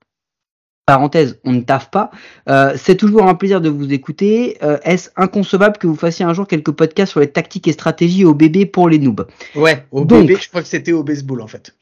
[0.86, 2.10] parenthèse, on ne taffe pas.
[2.48, 4.58] Euh, c'est toujours un plaisir de vous écouter.
[4.62, 8.24] Euh, Est-ce inconcevable que vous fassiez un jour quelques podcasts sur les tactiques et stratégies
[8.24, 9.26] au bébé pour les noobs?
[9.54, 11.74] Ouais, au Donc- bébé, je crois que c'était au baseball en fait.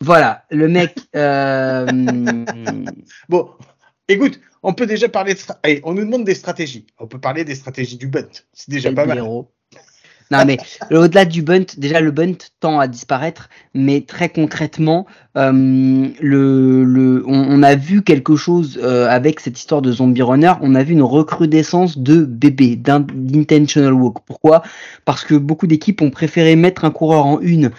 [0.00, 0.96] Voilà, le mec.
[1.16, 1.86] euh,
[3.28, 3.50] Bon,
[4.08, 5.40] écoute, on peut déjà parler de.
[5.62, 6.86] Allez, on nous demande des stratégies.
[6.98, 8.28] On peut parler des stratégies du bunt.
[8.52, 9.22] C'est déjà quel pas mal.
[10.30, 10.58] Non mais
[10.90, 15.52] au-delà du bunt, déjà le bunt tend à disparaître, mais très concrètement, euh,
[16.20, 20.52] le, le, on, on a vu quelque chose euh, avec cette histoire de zombie runner.
[20.60, 24.18] On a vu une recrudescence de bébés, d'in- d'intentional walk.
[24.26, 24.62] Pourquoi?
[25.06, 27.70] Parce que beaucoup d'équipes ont préféré mettre un coureur en une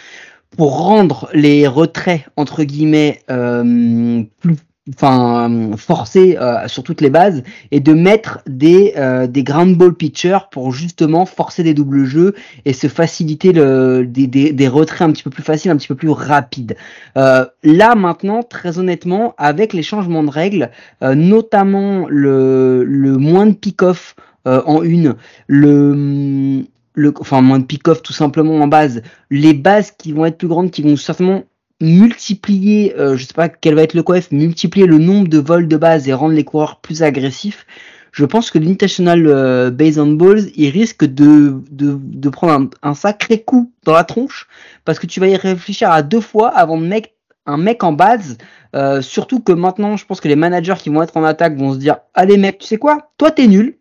[0.57, 4.55] pour rendre les retraits entre guillemets euh, plus
[4.93, 9.93] enfin forcés euh, sur toutes les bases et de mettre des euh, des ground ball
[9.93, 12.33] pitchers pour justement forcer des doubles jeux
[12.65, 15.87] et se faciliter le des, des, des retraits un petit peu plus faciles un petit
[15.87, 16.75] peu plus rapides.
[17.17, 20.71] Euh, là maintenant très honnêtement avec les changements de règles
[21.03, 24.15] euh, notamment le le moins de pick-off
[24.47, 25.15] euh, en une
[25.47, 30.37] le le, enfin moins de pick-off tout simplement en base, les bases qui vont être
[30.37, 31.43] plus grandes, qui vont certainement
[31.81, 35.67] multiplier, euh, je sais pas quel va être le coef, multiplier le nombre de vols
[35.67, 37.65] de base et rendre les coureurs plus agressifs.
[38.11, 42.89] Je pense que l'international euh, base on balls, il risque de, de, de prendre un,
[42.89, 44.47] un sacré coup dans la tronche
[44.83, 47.09] parce que tu vas y réfléchir à deux fois avant de mettre
[47.45, 48.37] un mec en base.
[48.75, 51.73] Euh, surtout que maintenant, je pense que les managers qui vont être en attaque vont
[51.73, 53.11] se dire Allez, mec, tu sais quoi?
[53.17, 53.75] Toi, t'es nul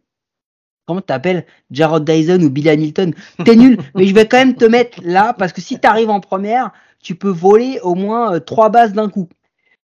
[0.88, 1.44] comment t'appelles?
[1.70, 3.12] Jarrod Dyson ou Billy Hamilton,
[3.44, 6.20] t'es nul, mais je vais quand même te mettre là parce que si t'arrives en
[6.20, 9.28] première, tu peux voler au moins euh, trois bases d'un coup.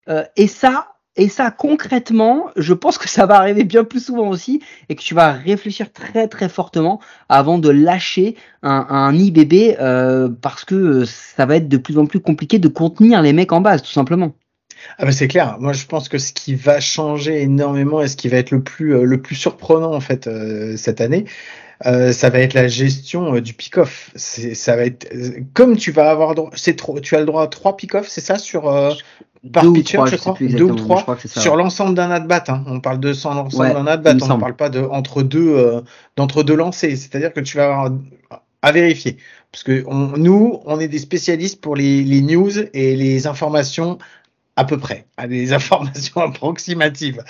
[0.08, 4.28] Euh, et ça, et ça concrètement, je pense que ça va arriver bien plus souvent
[4.28, 10.28] aussi et que tu vas réfléchir très très fortement avant de lâcher un, IBB euh,
[10.40, 13.60] parce que ça va être de plus en plus compliqué de contenir les mecs en
[13.60, 14.32] base, tout simplement.
[14.98, 15.58] Ah c'est clair.
[15.60, 18.62] Moi, je pense que ce qui va changer énormément et ce qui va être le
[18.64, 20.28] plus surprenant en fait
[20.76, 21.24] cette année,
[21.86, 24.10] euh, ça va être la gestion euh, du pick-off.
[24.16, 27.46] Ça va être euh, comme tu vas avoir c'est trop tu as le droit à
[27.48, 28.92] trois pick-off, c'est ça sur euh,
[29.52, 31.40] par Deux ou pitcher, trois, je crois, deux ou trois crois ça.
[31.40, 32.44] sur l'ensemble d'un at-bat.
[32.48, 32.62] Hein.
[32.66, 35.82] On parle de l'ensemble Ouais, d'un at-bat, on ne parle pas de entre deux
[36.16, 36.96] d'entre deux lancers.
[36.96, 37.90] C'est-à-dire que tu vas avoir
[38.62, 39.16] à vérifier
[39.50, 43.98] parce que on- nous, on est des spécialistes pour les, les news et les informations
[44.54, 47.22] à peu près, à des informations approximatives.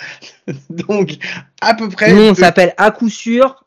[0.71, 1.17] Donc,
[1.61, 2.13] à peu près.
[2.13, 3.65] Nous, on s'appelle à coup sûr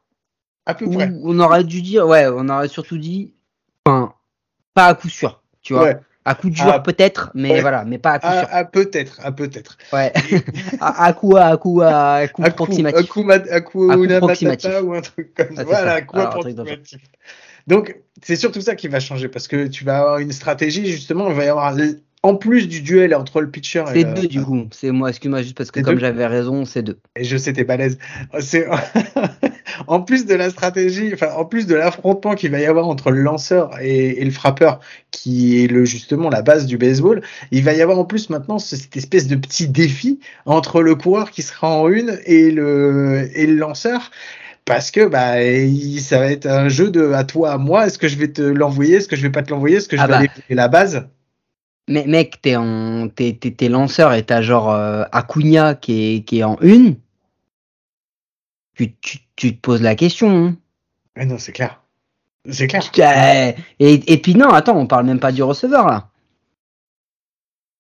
[0.66, 1.12] à peu près.
[1.24, 3.34] on aurait dû dire, ouais, on aurait surtout dit,
[3.86, 4.14] enfin,
[4.74, 5.84] pas à coup sûr, tu vois.
[5.84, 5.98] Ouais.
[6.28, 7.62] À coup dur Ah, peut-être, mais ouais.
[7.62, 8.48] voilà, mais pas à coup À, sûr.
[8.52, 9.78] à peut-être, à peut-être.
[9.94, 10.12] Ouais.
[10.82, 13.08] à, à coup, à coup, à coup À coup, à approximatif.
[13.10, 14.72] coup, à coup, À coup approximatif.
[14.82, 15.64] ou un truc comme Ah, ça.
[15.66, 15.94] Voilà, ça.
[15.94, 17.00] à coup Alors, approximatif.
[17.68, 21.28] Donc, c'est surtout ça qui va changer parce que tu vas avoir une stratégie, justement,
[21.30, 21.76] il va y avoir,
[22.26, 24.68] en plus du duel entre le pitcher et C'est le- deux du coup.
[24.72, 26.98] C'est moi, excuse-moi juste parce que comme j'avais raison, c'est deux.
[27.16, 27.98] Et je sais, t'es balèze.
[28.40, 28.66] C'est
[29.88, 33.12] en plus de la stratégie, enfin en plus de l'affrontement qu'il va y avoir entre
[33.12, 34.80] le lanceur et, et le frappeur,
[35.12, 38.60] qui est le justement la base du baseball, il va y avoir en plus maintenant
[38.60, 43.30] ce- cette espèce de petit défi entre le coureur qui sera en une et le
[43.36, 44.12] et le lanceur.
[44.66, 45.36] Parce que bah
[46.02, 47.86] ça va être un jeu de à toi à moi.
[47.86, 49.96] Est-ce que je vais te l'envoyer Est-ce que je vais pas te l'envoyer Est-ce que
[49.96, 50.18] je Ah vais bah.
[50.20, 51.08] aller jouer la base?
[51.88, 56.22] Mais mec, t'es en, t'es, t'es, t'es lanceur et t'as genre euh, Acuna qui est,
[56.24, 56.96] qui est en une.
[58.74, 60.30] Tu, tu, tu te poses la question.
[60.48, 60.56] Hein.
[61.16, 61.82] Mais non, c'est clair.
[62.50, 63.56] C'est clair.
[63.58, 66.10] Euh, Et, et puis non, attends, on parle même pas du receveur là.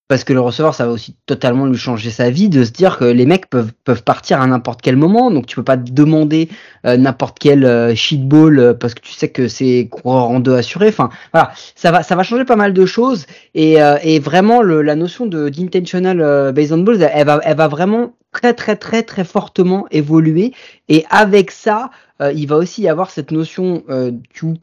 [0.07, 2.99] Parce que le receveur, ça va aussi totalement lui changer sa vie de se dire
[2.99, 6.47] que les mecs peuvent, peuvent partir à n'importe quel moment, donc tu peux pas demander
[6.85, 10.53] euh, n'importe quel euh, shitball euh, parce que tu sais que c'est coureur en deux
[10.53, 10.89] assuré.
[10.89, 13.25] Enfin, voilà, ça va, ça va changer pas mal de choses.
[13.55, 17.67] Et, euh, et vraiment la notion de d'intentional based on balls, elle va, elle va
[17.67, 20.53] vraiment très très très très fortement évoluer.
[20.87, 21.89] Et avec ça,
[22.21, 24.53] euh, il va aussi y avoir cette notion euh, du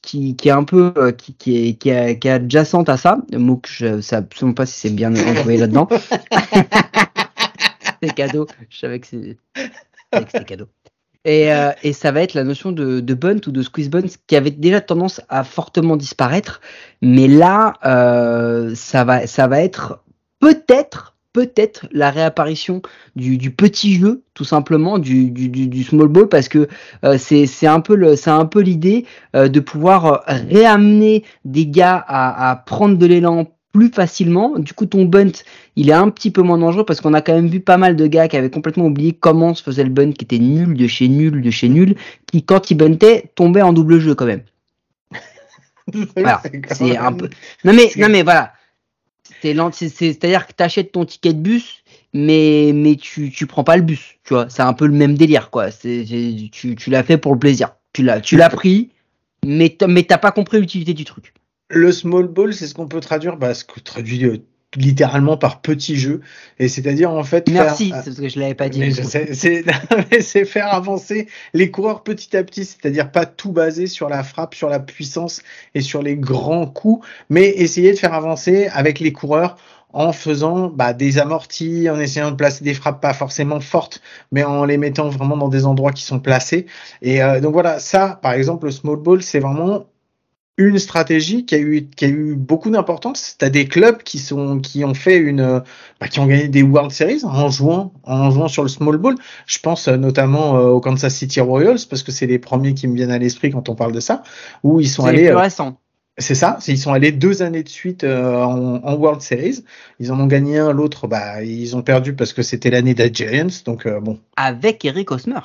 [0.00, 2.96] qui, qui, est un peu euh, qui, qui, est, qui, est, qui est adjacente à
[2.96, 5.88] ça, le mot que je sais absolument pas si c'est bien envoyé là-dedans.
[8.02, 9.62] c'est cadeau, je savais que c'est- je
[10.12, 10.68] savais que c'était cadeau.
[11.24, 14.08] Et, euh, et ça va être la notion de, de bunt ou de squeeze bunt
[14.26, 16.60] qui avait déjà tendance à fortement disparaître,
[17.00, 20.02] mais là euh, ça va ça va être
[20.40, 22.82] peut-être peut-être la réapparition
[23.16, 26.68] du, du, petit jeu, tout simplement, du, du, du small ball, parce que
[27.04, 32.04] euh, c'est un peu le, c'est un peu l'idée euh, de pouvoir réamener des gars
[32.06, 34.58] à, à prendre de l'élan plus facilement.
[34.58, 35.32] Du coup, ton bunt,
[35.76, 37.96] il est un petit peu moins dangereux parce qu'on a quand même vu pas mal
[37.96, 40.86] de gars qui avaient complètement oublié comment se faisait le bunt, qui était nul de
[40.86, 41.96] chez nul de chez nul,
[42.30, 44.42] qui quand ils buntaient tombaient en double jeu quand même.
[46.16, 47.28] voilà, c'est un peu.
[47.64, 48.52] Non mais, non mais voilà.
[49.42, 53.82] C'est-à-dire que tu achètes ton ticket de bus, mais, mais tu, tu prends pas le
[53.82, 54.16] bus.
[54.24, 55.70] Tu vois, c'est un peu le même délire, quoi.
[55.70, 57.74] tu, tu l'as fait pour le plaisir.
[57.92, 58.90] Tu l'as, tu l'as pris,
[59.44, 61.34] mais t'as pas compris l'utilité du truc.
[61.68, 64.38] Le small ball, c'est ce qu'on peut traduire, bah, ce que traduit euh,
[64.76, 66.20] littéralement par petit jeu
[66.58, 68.82] et c'est-à-dire en fait merci c'est parce que je l'avais pas dit
[70.20, 74.54] c'est faire avancer les coureurs petit à petit c'est-à-dire pas tout basé sur la frappe
[74.54, 75.42] sur la puissance
[75.74, 79.56] et sur les grands coups mais essayer de faire avancer avec les coureurs
[79.92, 84.42] en faisant bah, des amortis, en essayant de placer des frappes pas forcément fortes, mais
[84.42, 86.66] en les mettant vraiment dans des endroits qui sont placés.
[87.02, 89.84] Et euh, donc voilà, ça, par exemple, le small ball, c'est vraiment
[90.58, 93.36] une stratégie qui a eu qui a eu beaucoup d'importance.
[93.38, 95.62] T'as des clubs qui sont qui ont fait une
[96.00, 99.14] bah, qui ont gagné des World Series en jouant en jouant sur le small ball.
[99.46, 102.86] Je pense euh, notamment euh, aux Kansas City Royals parce que c'est les premiers qui
[102.86, 104.22] me viennent à l'esprit quand on parle de ça
[104.62, 105.28] où ils sont allés.
[105.28, 105.48] Euh,
[106.18, 109.64] c'est ça, ils sont allés deux années de suite en, en, World Series.
[109.98, 113.08] Ils en ont gagné un, l'autre, bah ils ont perdu parce que c'était l'année des
[113.10, 113.46] Giants.
[113.64, 114.18] Donc bon.
[114.36, 115.40] Avec Eric Osmer.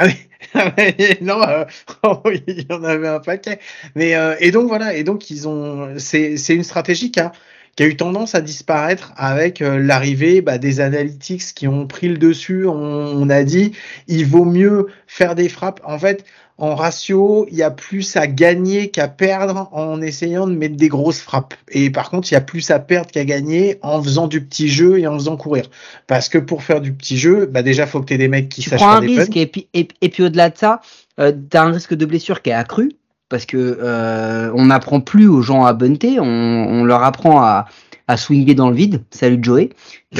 [0.00, 0.06] Ah
[0.54, 0.72] ah
[1.20, 1.64] non, euh,
[2.04, 3.60] oh il y en avait un paquet.
[3.94, 7.32] Mais euh, et donc voilà, et donc ils ont, c'est une stratégie qui a
[7.80, 12.08] qui a eu tendance à disparaître avec euh, l'arrivée bah, des analytics qui ont pris
[12.08, 12.66] le dessus.
[12.66, 13.72] On, on, a dit
[14.06, 15.80] il vaut mieux faire des frappes.
[15.86, 16.26] En fait,
[16.58, 20.88] en ratio, il y a plus à gagner qu'à perdre en essayant de mettre des
[20.88, 21.54] grosses frappes.
[21.70, 24.68] Et par contre, il y a plus à perdre qu'à gagner en faisant du petit
[24.68, 25.64] jeu et en faisant courir.
[26.06, 28.50] Parce que pour faire du petit jeu, bah déjà, faut que tu aies des mecs
[28.50, 30.82] qui tu prends un risque et puis, et, puis au-delà de ça,
[31.18, 32.90] euh, tu as un risque de blessure qui est accru
[33.30, 37.64] parce que euh, on n'apprend plus aux gens à bunter, on, on leur apprend à,
[38.06, 39.02] à swinger dans le vide.
[39.10, 39.70] Salut Joey,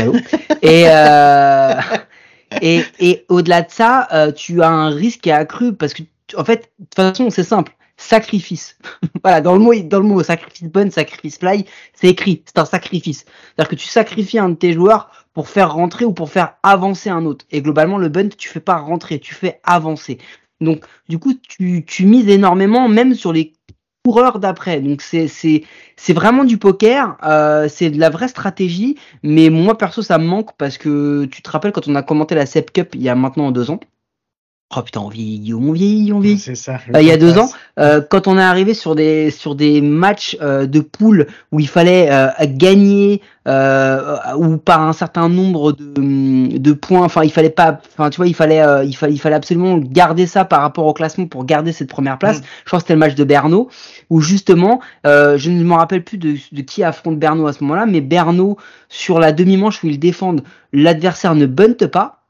[0.62, 1.74] et euh,
[2.62, 6.02] et, et au-delà de ça, euh, tu as un risque qui est accru parce que
[6.36, 7.72] en fait, de toute façon, c'est simple.
[7.96, 8.78] Sacrifice.
[9.22, 12.42] voilà, dans le mot, dans le mot sacrifice bonne, sacrifice fly, c'est écrit.
[12.46, 13.24] C'est un sacrifice.
[13.26, 17.10] C'est-à-dire que tu sacrifies un de tes joueurs pour faire rentrer ou pour faire avancer
[17.10, 17.44] un autre.
[17.50, 20.18] Et globalement, le bunt, tu fais pas rentrer, tu fais avancer.
[20.60, 23.52] Donc, du coup, tu, tu mises énormément, même sur les
[24.04, 24.80] coureurs d'après.
[24.80, 25.64] Donc, c'est, c'est,
[25.96, 27.16] c'est vraiment du poker.
[27.24, 28.96] Euh, c'est de la vraie stratégie.
[29.22, 32.34] Mais moi, perso, ça me manque parce que tu te rappelles quand on a commenté
[32.34, 33.80] la SEP Cup il y a maintenant deux ans?
[34.76, 36.38] Oh putain, on vieillit, on vieillit, on vieillit.
[36.38, 36.78] C'est ça.
[36.94, 39.80] Euh, il y a deux ans, euh, quand on est arrivé sur des sur des
[39.80, 42.08] matchs euh, de poule où il fallait
[42.54, 48.18] gagner ou par un certain nombre de, de points, enfin il fallait pas, enfin tu
[48.18, 51.44] vois, il fallait il fallait il fallait absolument garder ça par rapport au classement pour
[51.44, 52.38] garder cette première place.
[52.38, 52.44] Mm.
[52.60, 53.70] Je crois que c'était le match de Berno
[54.08, 57.86] où justement, je ne me rappelle plus de, de qui affronte Berno à ce moment-là,
[57.86, 58.56] mais Berno
[58.88, 62.22] sur la demi-manche où ils défendent, l'adversaire ne bunte pas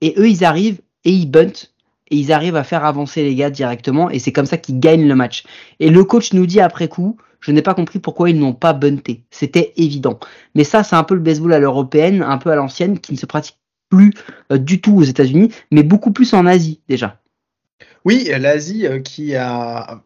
[0.00, 1.72] et eux ils arrivent et ils buntent
[2.10, 5.08] et ils arrivent à faire avancer les gars directement et c'est comme ça qu'ils gagnent
[5.08, 5.44] le match.
[5.80, 8.72] Et le coach nous dit après coup, je n'ai pas compris pourquoi ils n'ont pas
[8.72, 9.22] bunté.
[9.30, 10.18] C'était évident.
[10.54, 13.18] Mais ça, c'est un peu le baseball à l'européenne, un peu à l'ancienne, qui ne
[13.18, 13.56] se pratique
[13.90, 14.12] plus
[14.52, 17.20] euh, du tout aux États-Unis, mais beaucoup plus en Asie déjà.
[18.04, 20.00] Oui, l'Asie euh, qui a,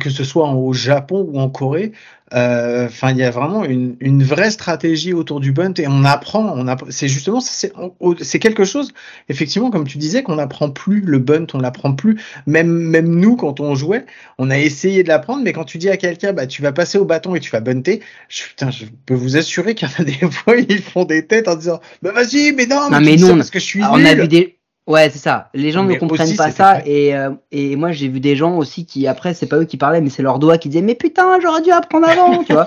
[0.00, 1.92] que ce soit au Japon ou en Corée,
[2.32, 6.04] euh, enfin, il y a vraiment une, une, vraie stratégie autour du bunt et on
[6.04, 6.54] apprend.
[6.56, 8.92] On c'est justement, c'est quelque chose,
[9.28, 12.20] effectivement, comme tu disais, qu'on n'apprend plus le bunt, on l'apprend plus.
[12.46, 14.06] Même, même nous, quand on jouait,
[14.38, 16.98] on a essayé de l'apprendre, mais quand tu dis à quelqu'un, bah, tu vas passer
[16.98, 20.02] au bâton et tu vas bunter, je, putain, je peux vous assurer qu'il y en
[20.02, 23.16] a des fois, ils font des têtes en disant, bah vas-y, mais non, mais, mais
[23.16, 25.48] non, parce que je suis on a vu des Ouais, c'est ça.
[25.54, 28.84] Les gens ne comprennent pas ça et, euh, et moi j'ai vu des gens aussi
[28.84, 31.40] qui après c'est pas eux qui parlaient mais c'est leur doigt qui disaient mais putain
[31.40, 32.66] j'aurais dû apprendre avant, tu vois.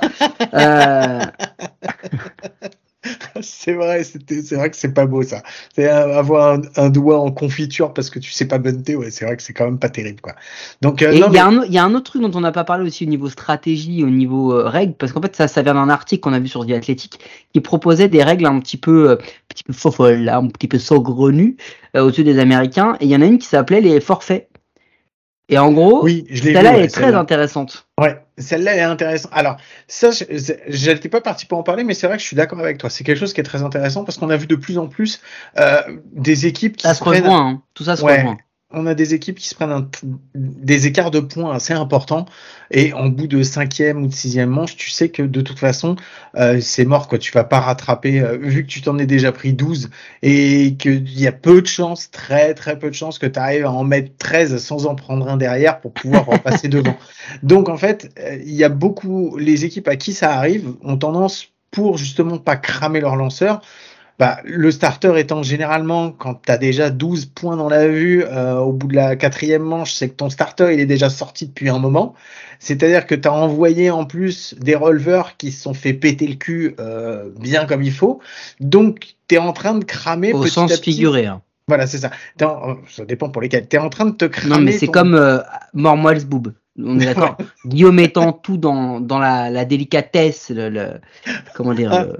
[0.53, 1.19] Euh...
[3.41, 5.43] c'est vrai, c'est vrai que c'est pas beau ça.
[5.75, 9.37] C'est avoir un, doigt en confiture parce que tu sais pas bunter, ouais, c'est vrai
[9.37, 10.33] que c'est quand même pas terrible quoi.
[10.81, 13.09] Donc euh, il y, a un autre truc dont on n'a pas parlé aussi au
[13.09, 16.33] niveau stratégie, au niveau euh, règles, parce qu'en fait ça, ça vient d'un article qu'on
[16.33, 17.19] a vu sur The Athletic
[17.53, 19.15] qui proposait des règles un petit peu, euh,
[19.47, 21.55] petit peu folles, un petit peu saugrenues
[21.95, 22.97] au-dessus des Américains.
[22.99, 24.46] Et il y en a une qui s'appelait les forfaits.
[25.49, 27.87] Et en gros, oui, celle-là est très intéressante.
[27.99, 29.31] Ouais, celle-là est intéressante.
[29.33, 29.55] Alors,
[29.87, 32.59] ça, je n'étais pas parti pour en parler, mais c'est vrai que je suis d'accord
[32.59, 32.89] avec toi.
[32.89, 35.21] C'est quelque chose qui est très intéressant parce qu'on a vu de plus en plus
[35.57, 35.81] euh,
[36.11, 37.47] des équipes qui ça se, rejoint.
[37.47, 37.61] Hein.
[37.73, 38.37] Tout ça se rejoint.
[38.71, 39.87] On a des équipes qui se prennent
[40.35, 42.25] des écarts de points assez importants
[42.69, 45.95] et en bout de cinquième ou de sixième manche, tu sais que de toute façon,
[46.35, 47.17] euh, c'est mort quoi.
[47.17, 49.89] Tu vas pas rattraper euh, vu que tu t'en es déjà pris 12
[50.21, 53.65] et qu'il y a peu de chances, très très peu de chances que tu arrives
[53.65, 56.97] à en mettre 13 sans en prendre un derrière pour pouvoir repasser devant.
[57.43, 60.97] Donc en fait, euh, il y a beaucoup les équipes à qui ça arrive ont
[60.97, 63.61] tendance pour justement pas cramer leur lanceur
[64.19, 68.57] bah, le starter étant généralement, quand tu as déjà 12 points dans la vue euh,
[68.57, 71.69] au bout de la quatrième manche, c'est que ton starter il est déjà sorti depuis
[71.69, 72.15] un moment.
[72.59, 76.33] C'est-à-dire que tu as envoyé en plus des releveurs qui se sont fait péter le
[76.35, 78.19] cul euh, bien comme il faut.
[78.59, 81.27] Donc tu es en train de cramer au sens figuré.
[81.27, 81.41] Hein.
[81.67, 82.11] Voilà, c'est ça.
[82.39, 83.67] ça dépend pour lesquels.
[83.67, 84.55] Tu es en train de te cramer.
[84.55, 85.39] Non, mais c'est comme euh,
[85.73, 86.53] Mormoils Boob.
[86.83, 87.37] On est d'accord.
[87.65, 90.91] Guillaume étant tout dans, dans la, la délicatesse, le, le,
[91.55, 92.13] comment dire,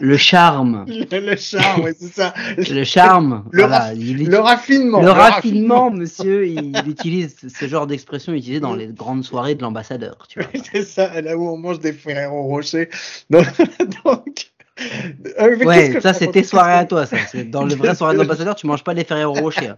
[0.00, 0.84] le, charme.
[0.86, 2.34] Le, charme, ouais, c'est ça.
[2.56, 3.44] Le charme.
[3.52, 3.94] Le, voilà.
[3.94, 5.00] le raffinement.
[5.00, 10.26] Le, raffinement, monsieur, il, utilise ce genre d'expression utilisée dans les grandes soirées de l'ambassadeur.
[10.72, 11.94] c'est ça, là où on mange des
[12.30, 12.88] au rocher.
[13.30, 13.46] Donc,
[14.04, 14.50] donc
[15.40, 17.06] euh, ouais, ça c'est tes soirées à toi.
[17.06, 17.16] Ça.
[17.46, 19.72] Dans le vrai soirée de l'ambassadeur, tu manges pas des au rocher.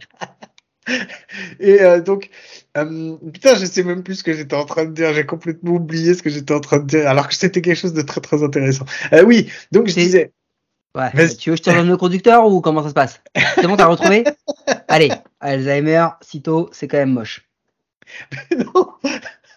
[1.61, 2.30] Et euh, donc,
[2.76, 5.12] euh, putain, je sais même plus ce que j'étais en train de dire.
[5.14, 7.95] J'ai complètement oublié ce que j'étais en train de dire, alors que c'était quelque chose
[7.95, 8.84] de très très intéressant.
[9.12, 10.32] Euh, oui, donc je disais.
[10.95, 11.11] Ouais.
[11.36, 13.20] Tu veux que je te donne le conducteur ou comment ça se passe?
[13.55, 14.24] C'est bon, t'as retrouvé?
[14.89, 15.11] Allez,
[15.41, 17.49] Alzheimer, sitôt, c'est quand même moche.
[18.57, 18.93] non,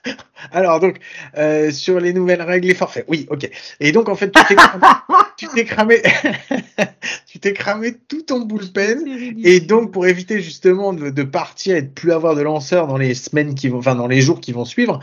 [0.51, 0.99] alors donc
[1.37, 3.05] euh, sur les nouvelles règles, les forfaits.
[3.07, 3.49] Oui, ok.
[3.79, 6.01] Et donc en fait tu t'es cramé,
[7.27, 9.03] tu t'es cramé, tout ton bullpen.
[9.43, 13.13] Et donc pour éviter justement de, partir et de plus avoir de lanceurs dans les
[13.13, 14.99] semaines qui vont, enfin dans les jours qui vont suivre,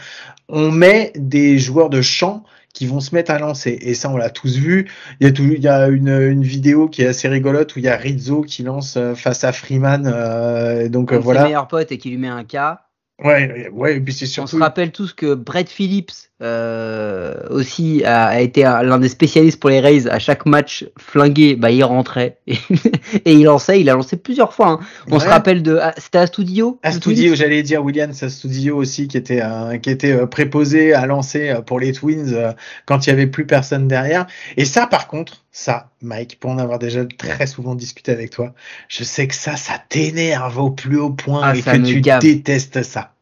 [0.49, 2.45] on met des joueurs de champ
[2.75, 3.77] qui vont se mettre à lancer.
[3.81, 4.89] Et ça, on l'a tous vu.
[5.21, 7.81] Il y a, tout, il y a une, une, vidéo qui est assez rigolote où
[7.81, 10.07] il y a Rizzo qui lance euh, face à Freeman.
[10.07, 11.41] Euh, donc voilà.
[11.41, 12.88] Ses meilleur pote et qui lui met un cas.
[13.19, 14.57] Ouais, ouais, et puis c'est surtout.
[14.57, 19.59] On se rappelle tous que Brett Phillips euh, aussi a, a été l'un des spécialistes
[19.59, 20.07] pour les Rays.
[20.09, 23.81] À chaque match flingué, bah il rentrait et, il lançait.
[23.81, 24.69] Il a lancé plusieurs fois.
[24.69, 24.81] Hein.
[25.11, 26.79] On se rappelle de, ah, c'était Astudio.
[26.83, 31.51] Astudio, j'allais dire Williams Astudio aussi qui était euh, qui était euh, préposé à lancer
[31.51, 32.55] euh, pour les Twins
[32.87, 34.27] quand il y avait plus personne derrière.
[34.57, 38.55] Et ça, par contre, ça, Mike, pour en avoir déjà très souvent discuté avec toi,
[38.89, 42.83] je sais que ça, ça t'énerve au plus haut point ah, et que tu détestes
[42.83, 43.13] ça.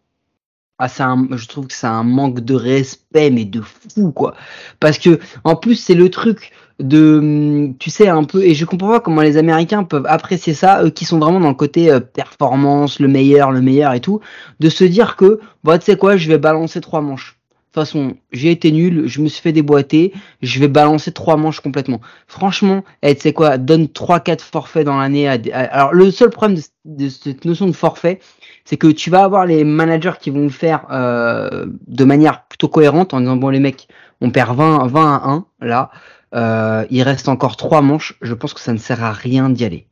[0.78, 4.34] Ah, un, je trouve que c'est un manque de respect, mais de fou, quoi.
[4.78, 8.90] Parce que, en plus, c'est le truc de, tu sais, un peu, et je comprends
[8.90, 12.00] pas comment les Américains peuvent apprécier ça, eux qui sont vraiment dans le côté euh,
[12.00, 14.20] performance, le meilleur, le meilleur et tout,
[14.60, 17.36] de se dire que, bon, tu sais quoi, je vais balancer trois manches
[17.76, 20.12] façon, j'ai été nul, je me suis fait déboîter,
[20.42, 22.00] je vais balancer trois manches complètement.
[22.26, 25.28] Franchement, eh, tu sais quoi, donne trois, quatre forfaits dans l'année.
[25.28, 28.18] Alors, le seul problème de, cette notion de forfait,
[28.66, 32.68] c'est que tu vas avoir les managers qui vont le faire euh, de manière plutôt
[32.68, 33.88] cohérente en disant, bon, les mecs,
[34.20, 35.90] on perd 20, 20 à 1, là,
[36.34, 39.64] euh, il reste encore trois manches, je pense que ça ne sert à rien d'y
[39.64, 39.86] aller.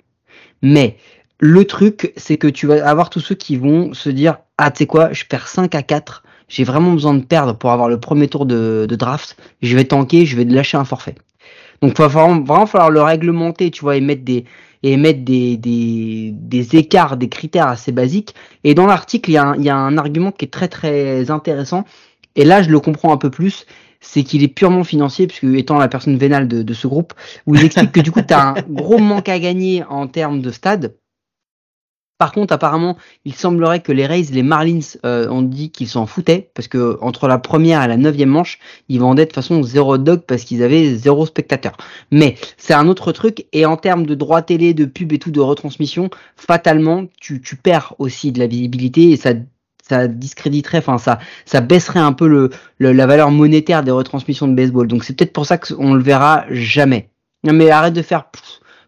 [0.60, 0.96] Mais
[1.38, 4.78] le truc, c'est que tu vas avoir tous ceux qui vont se dire, ah, tu
[4.78, 8.00] sais quoi, je perds 5 à 4, j'ai vraiment besoin de perdre pour avoir le
[8.00, 11.14] premier tour de, draft, je vais tanker, je vais lâcher un forfait.
[11.80, 14.44] Donc il va vraiment, falloir le réglementer, tu vois, et mettre des
[14.84, 18.34] et mettre des, des, écarts, des critères assez basiques.
[18.64, 21.30] Et dans l'article, il y, a un, y a un argument qui est très très
[21.30, 21.84] intéressant.
[22.36, 23.66] Et là, je le comprends un peu plus
[24.06, 27.14] c'est qu'il est purement financier, puisque étant la personne vénale de, de ce groupe,
[27.46, 30.42] où il explique que du coup, tu as un gros manque à gagner en termes
[30.42, 30.94] de stade,
[32.16, 36.06] par contre, apparemment, il semblerait que les Rays, les Marlins euh, ont dit qu'ils s'en
[36.06, 39.98] foutaient parce que entre la première et la neuvième manche, ils vendaient de façon zéro
[39.98, 41.76] dog parce qu'ils avaient zéro spectateur.
[42.12, 45.32] Mais c'est un autre truc et en termes de droit télé, de pub et tout,
[45.32, 49.32] de retransmission, fatalement, tu, tu perds aussi de la visibilité et ça
[49.86, 52.48] ça discréditerait, enfin ça, baisserait un peu
[52.80, 54.88] la valeur monétaire des retransmissions de baseball.
[54.88, 57.10] Donc c'est peut-être pour ça qu'on le verra jamais.
[57.42, 58.24] Non mais arrête de faire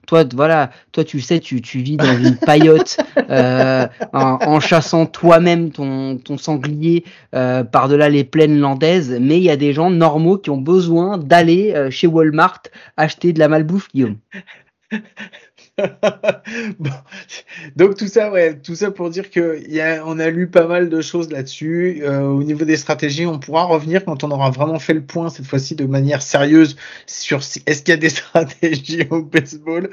[0.06, 2.96] toi, voilà, toi, tu sais, tu, tu vis dans une paillote
[3.30, 7.04] euh, en, chassant toi-même ton, ton sanglier
[7.34, 9.16] euh, par-delà les plaines landaises.
[9.20, 12.62] Mais il y a des gens normaux qui ont besoin d'aller euh, chez Walmart
[12.96, 14.16] acheter de la malbouffe, Guillaume.
[17.76, 20.66] Donc tout ça, ouais, tout ça pour dire que y a, on a lu pas
[20.66, 22.02] mal de choses là-dessus.
[22.02, 25.28] Euh, au niveau des stratégies, on pourra revenir quand on aura vraiment fait le point
[25.28, 29.90] cette fois-ci de manière sérieuse sur si, est-ce qu'il y a des stratégies au baseball.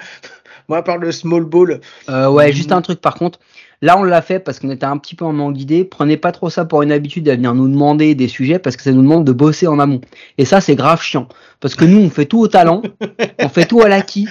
[0.69, 1.81] Moi, à part le small ball.
[2.09, 3.39] Euh, ouais, juste un truc par contre.
[3.81, 5.83] Là, on l'a fait parce qu'on était un petit peu en manque d'idées.
[5.83, 8.81] Prenez pas trop ça pour une habitude à venir nous demander des sujets parce que
[8.81, 9.99] ça nous demande de bosser en amont.
[10.37, 11.27] Et ça, c'est grave chiant.
[11.59, 12.81] Parce que nous, on fait tout au talent,
[13.41, 14.29] on fait tout à l'acquis.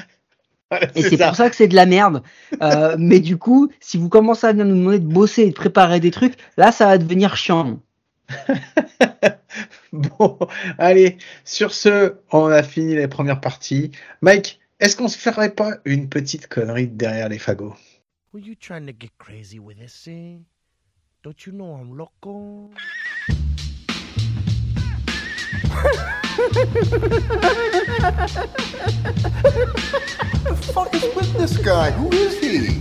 [0.94, 2.22] Et c'est pour ça que c'est de la merde.
[2.62, 5.54] Euh, mais du coup, si vous commencez à venir nous demander de bosser et de
[5.54, 7.80] préparer des trucs, là, ça va devenir chiant.
[9.92, 10.38] bon,
[10.78, 13.90] allez, sur ce, on a fini les premières parties.
[14.20, 17.74] Mike, est-ce qu'on se ferait pas une petite connerie derrière les fagots?
[18.32, 20.46] Were you trying to get crazy with this thing?
[21.22, 22.70] Don't you know I'm loco?
[30.72, 31.90] the fuck is with this guy?
[31.90, 32.80] Who is he?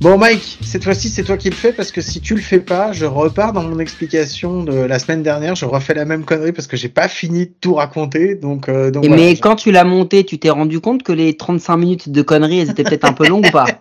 [0.00, 2.58] Bon Mike, cette fois-ci c'est toi qui le fais parce que si tu le fais
[2.58, 6.52] pas, je repars dans mon explication de la semaine dernière, je refais la même connerie
[6.52, 8.34] parce que j'ai pas fini de tout raconter.
[8.34, 9.22] Donc, euh, donc Et voilà.
[9.22, 12.60] mais quand tu l'as monté, tu t'es rendu compte que les 35 minutes de conneries,
[12.60, 13.66] elles étaient peut-être un peu longues ou pas?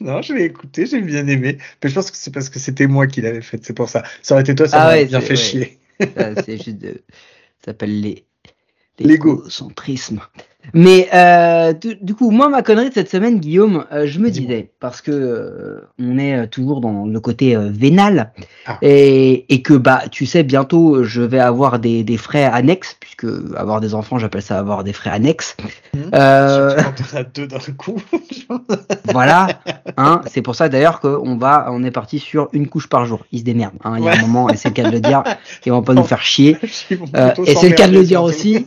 [0.00, 1.58] Non, je l'ai écouté, j'ai bien aimé.
[1.80, 4.02] Mais je pense que c'est parce que c'était moi qui l'avais fait, c'est pour ça.
[4.20, 5.36] Ça aurait été toi, ça Ah m'aurait ouais, bien fait ouais.
[5.36, 5.78] chier.
[6.44, 7.02] C'est juste de...
[7.60, 8.24] Ça s'appelle les...
[8.98, 9.36] L'ego.
[9.36, 10.20] L'égocentrisme.
[10.74, 14.70] Mais euh, du, coup, moi, ma connerie de cette semaine, Guillaume, euh, je me disais,
[14.78, 18.32] parce que euh, on est euh, toujours dans le côté euh, vénal,
[18.66, 18.78] Ah.
[18.82, 23.26] et, et que bah, tu sais, bientôt, je vais avoir des, des frais annexes, puisque
[23.56, 25.56] avoir des enfants, j'appelle ça avoir des frais annexes.
[25.94, 26.10] Mhm.
[26.14, 28.02] Euh, Surtout quand on a deux d'un coup.
[29.12, 29.48] voilà,
[29.96, 33.24] hein, c'est pour ça d'ailleurs qu'on va, on est parti sur une couche par jour.
[33.32, 33.74] Ils se démerdent.
[33.84, 35.22] Hein, il y a un moment, et c'est le cas de le dire,
[35.66, 36.56] ils vont pas nous faire chier.
[37.14, 38.66] Euh, et c'est le cas de le dire aussi.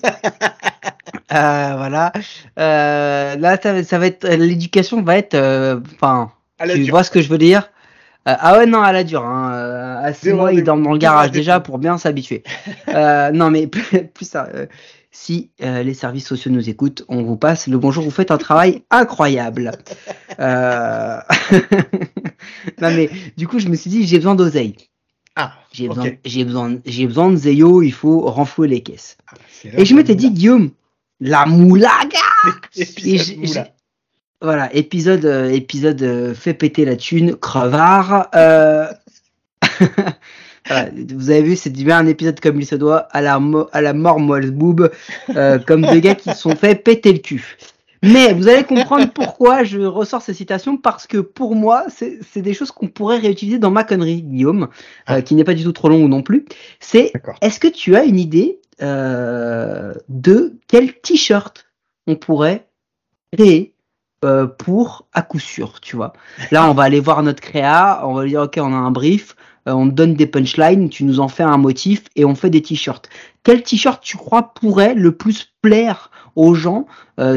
[1.32, 2.12] Euh, voilà.
[2.60, 6.32] Euh, là, ça, va- ça va être l'éducation va être, euh, enfin,
[6.86, 7.70] tu vois ce que je veux dire?
[8.26, 9.26] Ah ouais, non, à la dure.
[9.26, 10.00] Hein.
[10.02, 12.44] À six Zéro mois, ils dorment dans le garage déjà pour bien s'habituer.
[12.88, 14.48] Euh, non, mais plus, plus ça.
[14.54, 14.66] euh,
[15.12, 18.04] si euh, les services sociaux nous écoutent, on vous passe le bonjour.
[18.04, 19.72] Vous faites un travail incroyable.
[22.82, 24.76] Non, mais du coup, je me suis dit, j'ai besoin d'oseille.
[25.36, 27.82] Ah, J'ai besoin, j'ai besoin, j'ai besoin de Zeyo.
[27.82, 29.18] Il faut renflouer les caisses.
[29.32, 29.36] Ah,
[29.78, 30.72] Et je m'étais dit, Guillaume,
[31.26, 32.20] la moulaga
[32.76, 33.68] Épisode Et j'ai- moula.
[34.42, 38.28] Voilà, épisode, euh, épisode euh, fait péter la thune, crevard.
[38.36, 38.88] euh,
[40.68, 43.70] voilà, vous avez vu, c'est bien un épisode comme il se doit, à la, mo-
[43.72, 44.92] à la mort moelle boob,
[45.36, 47.56] euh, comme deux gars qui se sont fait péter le cul.
[48.02, 52.54] Mais vous allez comprendre pourquoi je ressors ces citations, parce que pour moi, c'est des
[52.54, 54.68] choses qu'on pourrait réutiliser dans ma connerie, Guillaume, euh,
[55.06, 55.22] Ah.
[55.22, 56.44] qui n'est pas du tout trop longue non plus.
[56.82, 61.66] C'est est-ce que tu as une idée euh, de quel t-shirt
[62.08, 62.68] on pourrait
[63.32, 63.74] créer
[64.26, 66.14] euh, pour à coup sûr, tu vois
[66.52, 68.92] Là, on va aller voir notre créa, on va lui dire ok, on a un
[68.92, 69.36] brief,
[69.68, 72.62] euh, on donne des punchlines, tu nous en fais un motif et on fait des
[72.62, 73.10] t-shirts.
[73.44, 76.88] Quel t-shirt tu crois pourrait le plus plaire aux gens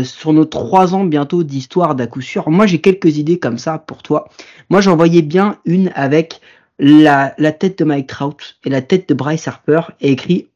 [0.04, 2.48] sur nos trois ans bientôt d'histoire d'à coup sûr?
[2.48, 4.28] Moi, j'ai quelques idées comme ça pour toi.
[4.70, 6.40] Moi, j'en voyais bien une avec
[6.78, 10.48] la, la tête de Mike Trout et la tête de Bryce Harper et écrit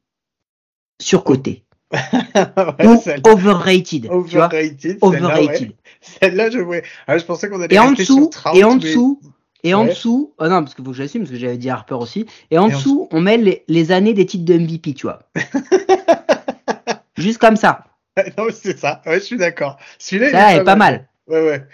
[1.00, 4.98] surcoté Ouais, ou overrated, vois Overrated.
[5.00, 5.16] celle-là, ouais.
[5.18, 5.72] overrated.
[6.00, 6.84] Celle-là, je voulais.
[7.08, 9.20] Ah, je pensais qu'on allait Et en rester sur dessous, Trout, et en mais- dessous,
[9.64, 9.88] et en Ouais.
[9.90, 12.58] dessous, oh non, parce qu'il faut que j'assume, parce que j'avais dit Harper aussi, et
[12.58, 15.18] en Et en dessous, on met les, les années des titres de MVP, tu vois.
[17.16, 17.84] Juste comme ça.
[18.38, 19.02] non, c'est ça.
[19.06, 19.76] Ouais, je suis d'accord.
[19.98, 21.08] Celui-là, il Ça est pas mal.
[21.28, 21.66] Ouais, ouais.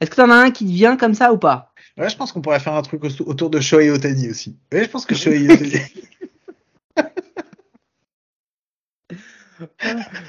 [0.00, 1.72] Est-ce que t'en as un qui te vient comme ça ou pas?
[1.96, 4.56] Ouais, je pense qu'on pourrait faire un truc au- autour de Shohei Otani aussi.
[4.72, 5.72] Ouais, je pense que Shohei Otani.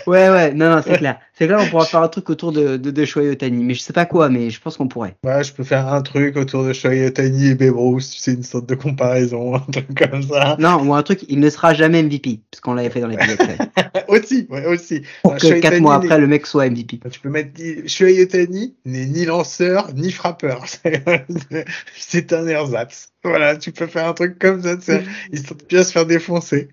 [0.07, 1.19] Ouais, ouais, non, non, c'est clair.
[1.33, 3.81] C'est clair, on pourra faire un truc autour de, de, de Shohei Ohtani, mais je
[3.81, 5.15] sais pas quoi, mais je pense qu'on pourrait.
[5.23, 8.03] ouais, je peux faire un truc autour de Shohei Otani et Babe Ruth.
[8.03, 10.55] C'est une sorte de comparaison, un truc comme ça.
[10.59, 13.37] Non, ou un truc, il ne sera jamais MVP, parce qu'on l'avait fait dans l'épisode.
[13.37, 14.03] quand même.
[14.07, 15.01] aussi, ouais, aussi.
[15.23, 16.99] Pour Non, que Shohei 4 Ohtani mois après, le mec soit MVP.
[17.09, 20.65] Tu peux mettre Shohei Otani n'est ni lanceur ni frappeur.
[21.97, 23.09] C'est un ersatz.
[23.23, 24.75] Voilà, tu peux faire un truc comme ça.
[25.31, 26.69] Histoire de bien se faire défoncer.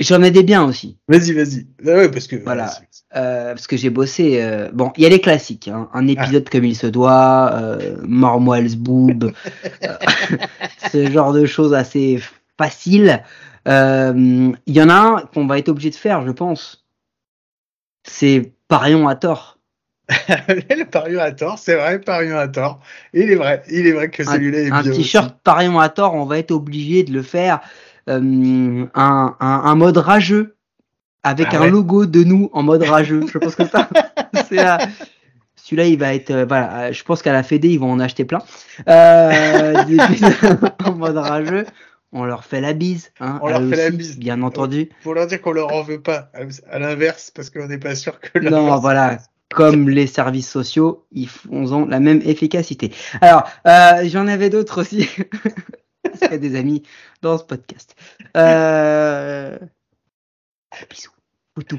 [0.00, 0.96] J'en ai des biens aussi.
[1.08, 1.66] Vas-y, vas-y.
[1.86, 2.72] Ah ouais, parce que Voilà.
[3.16, 4.40] Euh, parce que j'ai bossé.
[4.42, 5.68] euh, Bon, il y a les classiques.
[5.68, 5.88] hein.
[5.92, 7.96] Un épisode comme il se doit, euh,
[8.76, 9.32] Boob,
[9.84, 9.88] euh,
[10.92, 12.20] ce genre de choses assez
[12.58, 13.22] faciles.
[13.66, 16.86] Il y en a un qu'on va être obligé de faire, je pense.
[18.04, 19.58] C'est Parion à tort.
[20.48, 22.80] le parion à tort, c'est vrai, parion à tort.
[23.12, 26.24] Il est vrai, il est vrai que celui-là est un t-shirt Parion à tort, on
[26.24, 27.60] va être obligé de le faire.
[28.10, 30.56] Euh, un, un, un mode rageux
[31.22, 33.22] avec Ah un logo de nous en mode rageux.
[33.32, 33.88] Je pense que ça,
[34.48, 34.58] c'est
[35.56, 38.00] Celui-là, il va être, euh, voilà, euh, je pense qu'à la Fédé, ils vont en
[38.00, 38.40] acheter plein.
[38.88, 39.98] Euh, des-
[40.84, 41.66] en mode rageux,
[42.12, 43.12] on leur fait la bise.
[43.20, 44.18] Hein, On leur fait la bise.
[44.18, 44.88] Bien entendu.
[45.02, 46.30] Pour leur dire qu'on leur en veut pas.
[46.70, 48.38] À- l'inverse, parce qu'on n'est pas sûr que.
[48.38, 49.18] Non, voilà.
[49.52, 52.92] Comme les services sociaux, ils font la même efficacité.
[53.20, 55.08] Alors, euh, j'en avais d'autres aussi.
[56.22, 56.82] Y a des amis
[57.22, 57.94] dans ce podcast.
[58.36, 59.58] Euh...
[60.88, 61.10] Bisous.
[61.54, 61.78] Poutou.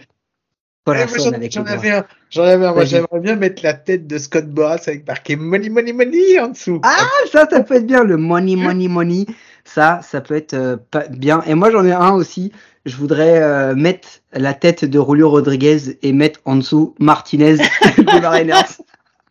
[0.85, 2.05] Corazon J'en avec j'en avais un.
[2.31, 2.71] J'en avais un.
[2.71, 2.87] Moi, Vas-y.
[2.87, 6.81] j'aimerais bien mettre la tête de Scott Boras avec marqué Money, Money, Money en dessous.
[6.83, 9.25] Ah, ça, ça peut être bien, le money, money, money.
[9.63, 11.43] Ça, ça peut être euh, pas bien.
[11.45, 12.51] Et moi, j'en ai un aussi.
[12.85, 18.81] Je voudrais euh, mettre la tête de Julio Rodriguez et mettre en dessous Martinez de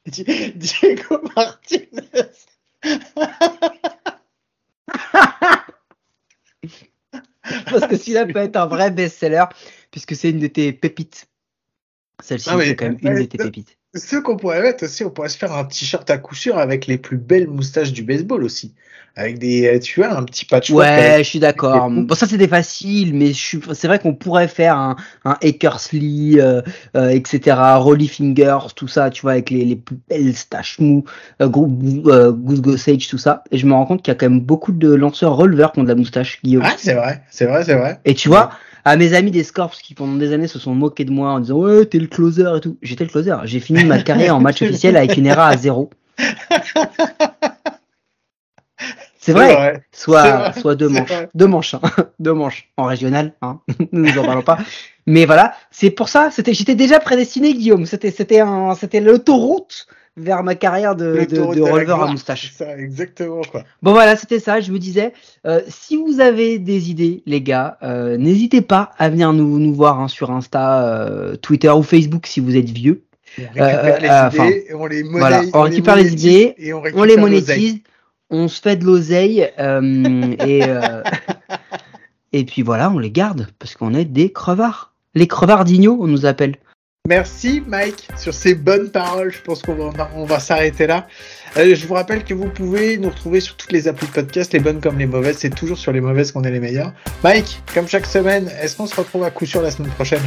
[0.54, 1.88] Diego Martinez.
[7.70, 9.44] Parce que celui-là peut être un vrai best-seller,
[9.90, 11.28] puisque c'est une de tes pépites.
[12.22, 13.78] Celle-ci, Ah, c'est quand même une de tes pépites.
[13.94, 16.86] Ce qu'on pourrait mettre aussi, on pourrait se faire un t-shirt à coup sûr avec
[16.86, 18.72] les plus belles moustaches du baseball aussi.
[19.16, 20.88] Avec des, euh, tu vois, un petit patchwork.
[20.88, 21.90] Ouais, je suis d'accord.
[21.90, 23.60] Bon, ça c'était facile, mais suis...
[23.72, 26.62] c'est vrai qu'on pourrait faire un, un Eckersley, euh,
[26.96, 31.02] euh, etc., Rolly Fingers, tout ça, tu vois, avec les, les plus belles staches mou,
[31.42, 33.42] euh, Goose Gossage, tout ça.
[33.50, 35.80] Et je me rends compte qu'il y a quand même beaucoup de lanceurs releveurs qui
[35.80, 36.62] ont de la moustache, Guillaume.
[36.64, 37.98] Ah, c'est vrai, c'est vrai, c'est vrai.
[38.04, 38.52] Et tu vois,
[38.84, 41.40] à mes amis des Scorps qui pendant des années se sont moqués de moi en
[41.40, 42.78] disant ouais t'es le closer et tout.
[42.82, 43.34] J'étais le closer.
[43.44, 45.90] J'ai fini ma carrière en match officiel avec une ERA à zéro.
[49.18, 49.82] C'est vrai.
[49.92, 51.08] Soit, vrai, soit deux manches.
[51.08, 51.28] vrai.
[51.34, 51.74] Deux manches.
[51.74, 51.80] hein.
[52.18, 52.70] deux manches.
[52.78, 53.60] En régional, hein.
[53.92, 54.58] Nous nous en parlons pas.
[55.06, 57.84] Mais voilà, c'est pour ça, c'était, j'étais déjà prédestiné, Guillaume.
[57.84, 59.86] C'était, c'était un, c'était l'autoroute
[60.16, 62.52] vers ma carrière de, de, releveur à moustache.
[62.52, 63.64] Ça, exactement, quoi.
[63.82, 64.60] Bon voilà, c'était ça.
[64.60, 65.12] Je me disais,
[65.46, 69.74] euh, si vous avez des idées, les gars, euh, n'hésitez pas à venir nous, nous
[69.74, 73.04] voir hein, sur Insta, euh, Twitter ou Facebook si vous êtes vieux.
[73.38, 75.20] On récupère les idées, on les monétise.
[75.20, 77.20] voilà, on récupère les monétise idées, et on, On récupère les l'oseille.
[77.20, 77.80] monétise,
[78.30, 79.48] on se fait de l'oseille
[80.40, 80.62] et
[82.32, 84.92] et puis voilà, on les garde parce qu'on est des crevards.
[85.14, 86.56] Les crevards d'Igno, on nous appelle.
[87.08, 89.32] Merci Mike sur ces bonnes paroles.
[89.32, 91.08] Je pense qu'on va, on va s'arrêter là.
[91.56, 94.52] Euh, je vous rappelle que vous pouvez nous retrouver sur toutes les applis de podcast,
[94.52, 95.38] les bonnes comme les mauvaises.
[95.38, 96.92] C'est toujours sur les mauvaises qu'on est les meilleurs.
[97.24, 100.22] Mike, comme chaque semaine, est-ce qu'on se retrouve à coup sûr la semaine prochaine?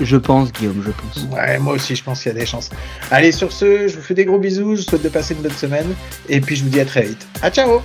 [0.00, 1.26] Je pense, Guillaume, je pense.
[1.34, 2.70] Ouais, moi aussi, je pense qu'il y a des chances.
[3.10, 4.76] Allez, sur ce, je vous fais des gros bisous.
[4.76, 5.94] Je vous souhaite de passer une bonne semaine.
[6.28, 7.26] Et puis, je vous dis à très vite.
[7.40, 7.80] À ciao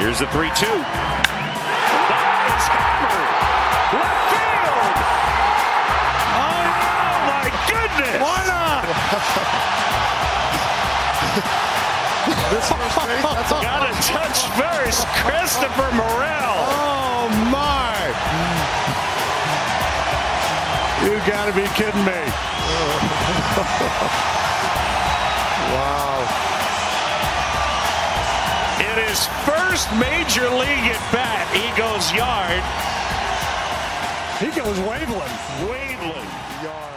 [0.00, 0.99] Here's the 3
[14.60, 15.06] first.
[15.24, 16.56] Christopher Morel.
[16.76, 17.96] Oh my!
[21.04, 22.20] You gotta be kidding me.
[25.70, 26.18] Wow.
[28.80, 32.58] In his first major league at bat, he goes yard.
[34.42, 35.36] He goes Waveland.
[35.70, 36.64] Waveland.
[36.64, 36.89] Yard.